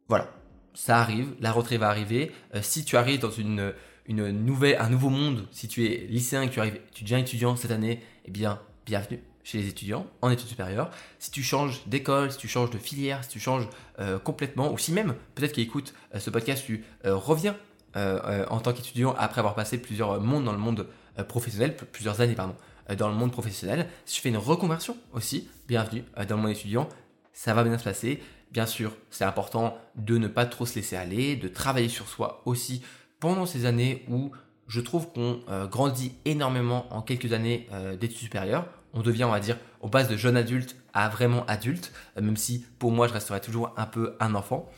Voilà, 0.09 0.31
ça 0.75 0.99
arrive, 0.99 1.35
la 1.41 1.53
rentrée 1.53 1.79
va 1.79 1.89
arriver. 1.89 2.33
Euh, 2.55 2.61
si 2.63 2.85
tu 2.85 2.97
arrives 2.97 3.21
dans 3.21 3.31
une, 3.31 3.73
une 4.07 4.31
nouvelle, 4.31 4.77
un 4.81 4.89
nouveau 4.89 5.11
monde, 5.11 5.47
si 5.51 5.69
tu 5.69 5.87
es 5.87 6.07
lycéen 6.09 6.43
et 6.43 6.49
que 6.49 6.55
tu, 6.55 6.61
arrives, 6.61 6.81
tu 6.93 7.05
deviens 7.05 7.19
étudiant 7.19 7.57
cette 7.57 7.71
année, 7.71 8.03
eh 8.25 8.31
bien, 8.31 8.61
bienvenue 8.87 9.23
chez 9.45 9.59
les 9.59 9.69
étudiants 9.69 10.07
en 10.21 10.31
études 10.31 10.49
supérieures. 10.49 10.91
Si 11.19 11.31
tu 11.31 11.43
changes 11.43 11.87
d'école, 11.87 12.33
si 12.33 12.39
tu 12.39 12.49
changes 12.49 12.71
de 12.71 12.79
filière, 12.79 13.25
si 13.25 13.31
tu 13.31 13.41
changes 13.41 13.67
euh, 13.99 14.19
complètement, 14.19 14.73
ou 14.73 14.79
si 14.79 14.93
même, 14.93 15.15
peut-être 15.35 15.53
qu'ils 15.53 15.65
écoutent 15.65 15.95
ce 16.19 16.31
podcast, 16.31 16.65
tu 16.67 16.85
reviens 17.05 17.57
en 17.95 18.61
tant 18.61 18.73
qu'étudiant 18.73 19.13
après 19.19 19.41
avoir 19.41 19.57
passé 19.57 19.79
plusieurs 19.79 20.21
mondes 20.21 20.45
dans 20.45 20.53
le 20.53 20.59
monde 20.59 20.87
professionnel, 21.27 21.75
plusieurs 21.75 22.21
années, 22.21 22.35
pardon, 22.35 22.55
euh, 22.55 22.78
dans 22.97 23.09
le 23.09 23.15
monde 23.15 23.33
professionnel. 23.33 23.89
Si 24.05 24.17
tu 24.17 24.21
fais 24.23 24.29
une 24.29 24.39
reconversion 24.39 24.97
aussi, 25.13 25.49
bienvenue 25.67 26.05
euh, 26.17 26.25
dans 26.25 26.37
le 26.37 26.43
monde 26.43 26.53
étudiant. 26.53 26.89
Ça 27.33 27.55
va 27.55 27.65
bien 27.65 27.77
se 27.79 27.85
passer. 27.85 28.21
Bien 28.51 28.67
sûr, 28.67 28.93
c'est 29.11 29.25
important 29.25 29.77
de 29.97 30.17
ne 30.17 30.27
pas 30.27 30.47
trop 30.47 30.65
se 30.65 30.77
laisser 30.77 30.97
aller, 30.97 31.37
de 31.37 31.49
travailler 31.49 31.89
sur 31.89 32.09
soi 32.09 32.43
aussi 32.47 32.83
pendant 33.21 33.45
ces 33.47 33.67
années 33.67 34.05
où 34.09 34.33
je 34.69 34.81
trouve 34.81 35.13
qu'on 35.13 35.41
euh, 35.49 35.67
grandit 35.67 36.13
énormément 36.25 36.87
en 36.93 37.03
quelques 37.03 37.33
années 37.33 37.69
d'études 38.01 38.19
supérieures. 38.19 38.67
On 38.95 39.03
devient, 39.03 39.25
on 39.25 39.31
va 39.31 39.41
dire, 39.41 39.59
on 39.83 39.89
passe 39.89 40.09
de 40.09 40.17
jeune 40.17 40.37
adulte 40.37 40.77
à 40.95 41.11
vraiment 41.11 41.45
adulte, 41.47 41.93
même 42.17 42.39
si 42.39 42.65
pour 42.79 42.91
moi 42.91 43.07
je 43.07 43.13
resterai 43.13 43.41
toujours 43.41 43.73
un 43.77 43.85
peu 43.85 44.17
un 44.19 44.35
enfant. 44.35 44.69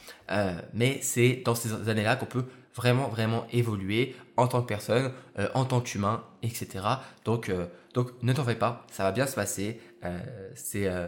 mais 0.75 0.99
c'est 1.01 1.43
dans 1.45 1.55
ces 1.55 1.89
années-là 1.89 2.17
qu'on 2.17 2.27
peut 2.27 2.45
vraiment, 2.75 3.09
vraiment 3.09 3.47
évoluer 3.53 4.17
en 4.37 4.49
tant 4.49 4.63
que 4.63 4.67
personne, 4.67 5.13
en 5.55 5.65
tant 5.65 5.81
qu'humain, 5.81 6.25
etc. 6.43 6.85
Donc, 7.25 7.51
donc 7.95 8.11
ne 8.23 8.33
t'en 8.33 8.45
fais 8.45 8.55
pas, 8.55 8.87
ça 8.91 9.05
va 9.05 9.13
bien 9.13 9.27
se 9.27 9.35
passer. 9.35 9.81
Euh, 10.05 10.19
c'est 10.55 10.87
euh, 10.87 11.07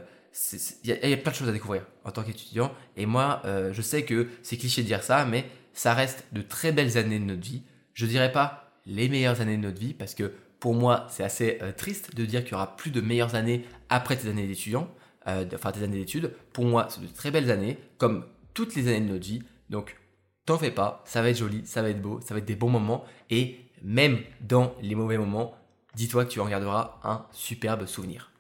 il 0.85 0.91
y, 0.91 1.13
a 1.13 1.17
plein 1.19 1.31
de 1.31 1.37
choses 1.37 1.49
à 1.49 1.53
découvrir 1.53 1.85
en 2.05 2.11
tant 2.11 2.23
qu'étudiant. 2.23 2.73
Et 2.97 3.07
moi, 3.07 3.43
euh, 3.45 3.73
je 3.73 3.83
sais 3.83 4.05
que 4.05 4.29
c'est 4.43 4.57
cliché 4.57 4.83
de 4.83 4.87
dire 4.87 5.03
ça, 5.03 5.25
mais 5.25 5.45
ça 5.75 5.95
reste 5.95 6.25
de 6.33 6.41
très 6.41 6.73
belles 6.73 6.97
années 6.97 7.19
de 7.19 7.25
notre 7.25 7.43
vie. 7.43 7.63
Je 7.93 8.07
dirais 8.07 8.33
pas 8.33 8.73
les 8.87 9.09
meilleures 9.09 9.41
années 9.41 9.57
de 9.57 9.63
notre 9.63 9.79
vie, 9.79 9.93
parce 9.93 10.15
que 10.15 10.33
pour 10.59 10.75
moi, 10.75 11.07
c'est 11.11 11.25
assez 11.25 11.59
triste 11.77 12.15
de 12.15 12.25
dire 12.25 12.45
qu'il 12.45 12.53
y 12.53 12.55
aura 12.55 12.77
plus 12.77 12.91
de 12.91 13.01
meilleures 13.01 13.35
années 13.35 13.65
après 13.89 14.17
tes 14.17 14.29
années 14.29 14.47
d'étudiant, 14.47 14.89
enfin 15.27 15.73
tes 15.73 15.83
années 15.83 15.99
d'études. 15.99 16.33
Pour 16.53 16.65
moi, 16.65 16.87
c'est 16.89 17.03
de 17.03 17.09
très 17.09 17.31
belles 17.31 17.51
années, 17.51 17.79
comme 17.99 18.25
toutes 18.55 18.75
les 18.75 18.89
années 18.89 19.01
de 19.01 19.13
notre 19.13 19.27
vie. 19.27 19.43
Donc, 19.71 19.99
t'en 20.47 20.59
fais 20.59 20.71
pas, 20.71 21.03
ça 21.05 21.21
va 21.21 21.31
être 21.31 21.37
joli, 21.37 21.63
ça 21.67 21.83
va 21.83 21.91
être 21.91 22.01
beau, 22.01 22.21
ça 22.21 22.33
va 22.33 22.39
être 22.39 22.47
des 22.47 22.57
bons 22.57 22.71
moments. 22.71 23.05
Et 23.29 23.59
même 23.83 24.21
dans 24.41 24.75
les 24.81 24.95
mauvais 24.95 25.19
moments, 25.19 25.55
dis-toi 25.95 26.25
que 26.25 26.31
tu 26.31 26.41
en 26.41 26.47
garderas 26.47 26.99
un 27.05 27.27
superbe 27.33 27.87
souvenir. 27.87 28.33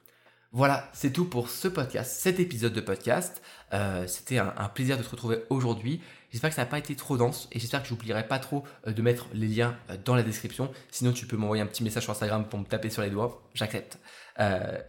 Voilà, 0.55 0.91
c'est 0.93 1.15
tout 1.15 1.25
pour 1.25 1.49
ce 1.49 1.67
podcast, 1.67 2.12
cet 2.21 2.38
épisode 2.38 2.75
de 2.75 2.83
podcast. 2.83 3.41
Euh, 3.73 4.07
c'était 4.07 4.37
un, 4.37 4.51
plaisir 4.75 4.99
de 4.99 5.03
te 5.03 5.09
retrouver 5.09 5.38
aujourd'hui. 5.49 6.03
J'espère 6.31 6.51
que 6.51 6.57
ça 6.57 6.61
n'a 6.61 6.67
pas 6.67 6.79
été 6.79 6.95
trop 6.95 7.17
dense 7.17 7.49
et 7.53 7.59
j'espère 7.59 7.81
que 7.81 7.88
je 7.88 7.95
n'oublierai 7.95 8.29
pas 8.29 8.38
trop 8.38 8.62
euh, 8.87 8.93
de 8.93 9.01
mettre 9.01 9.29
les 9.33 9.47
liens 9.47 9.75
euh, 9.88 9.97
dans 10.05 10.15
la 10.15 10.23
description. 10.23 10.71
Sinon, 10.91 11.12
tu 11.12 11.25
peux 11.25 11.38
m'envoyer 11.38 11.62
un 11.62 11.67
petit 11.67 11.83
message 11.83 12.03
sur 12.03 12.12
Instagram 12.12 12.47
pour 12.47 12.59
me 12.59 12.67
taper 12.67 12.91
sur 12.91 13.01
les 13.01 13.09
doigts. 13.09 13.43
J'accepte. 13.55 13.99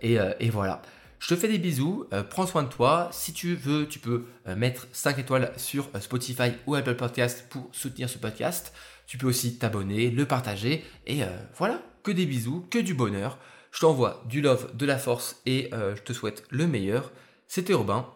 Et, 0.02 0.17
et, 0.39 0.49
voilà. 0.49 0.82
Je 1.19 1.30
te 1.30 1.36
fais 1.38 1.47
des 1.47 1.60
bisous, 1.60 2.08
prends 2.30 2.45
soin 2.45 2.63
de 2.63 2.69
toi. 2.69 3.10
Si 3.13 3.32
tu 3.32 3.56
veux, 3.56 3.88
tu 3.88 3.99
peux 3.99 4.26
mettre 4.58 4.88
5 4.91 5.19
étoiles 5.19 5.54
sur 5.58 5.89
Spotify 6.02 6.52
ou 6.65 6.76
Apple 6.76 6.95
Podcast 6.95 7.45
pour 7.49 7.69
soutenir 7.71 8.10
ce 8.10 8.17
podcast. 8.17 8.73
Tu 9.06 9.17
peux 9.17 9.28
aussi 9.28 9.58
t'abonner, 9.58 10.10
le 10.10 10.26
partager 10.26 10.84
et 11.06 11.21
voilà, 11.58 11.82
que 12.03 12.11
des 12.11 12.25
bisous, 12.25 12.65
que 12.69 12.79
du 12.79 12.93
bonheur. 12.93 13.37
Je 13.71 13.79
t'envoie 13.79 14.23
du 14.29 14.41
love, 14.41 14.75
de 14.75 14.85
la 14.85 14.97
force 14.97 15.41
et 15.45 15.73
euh, 15.73 15.95
je 15.95 16.03
te 16.03 16.13
souhaite 16.13 16.43
le 16.49 16.67
meilleur. 16.67 17.11
C'était 17.47 17.73
Urbain. 17.73 18.07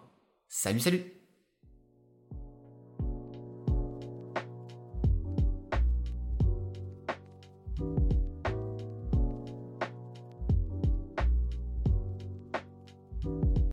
Salut, 0.47 0.79
salut 0.79 1.16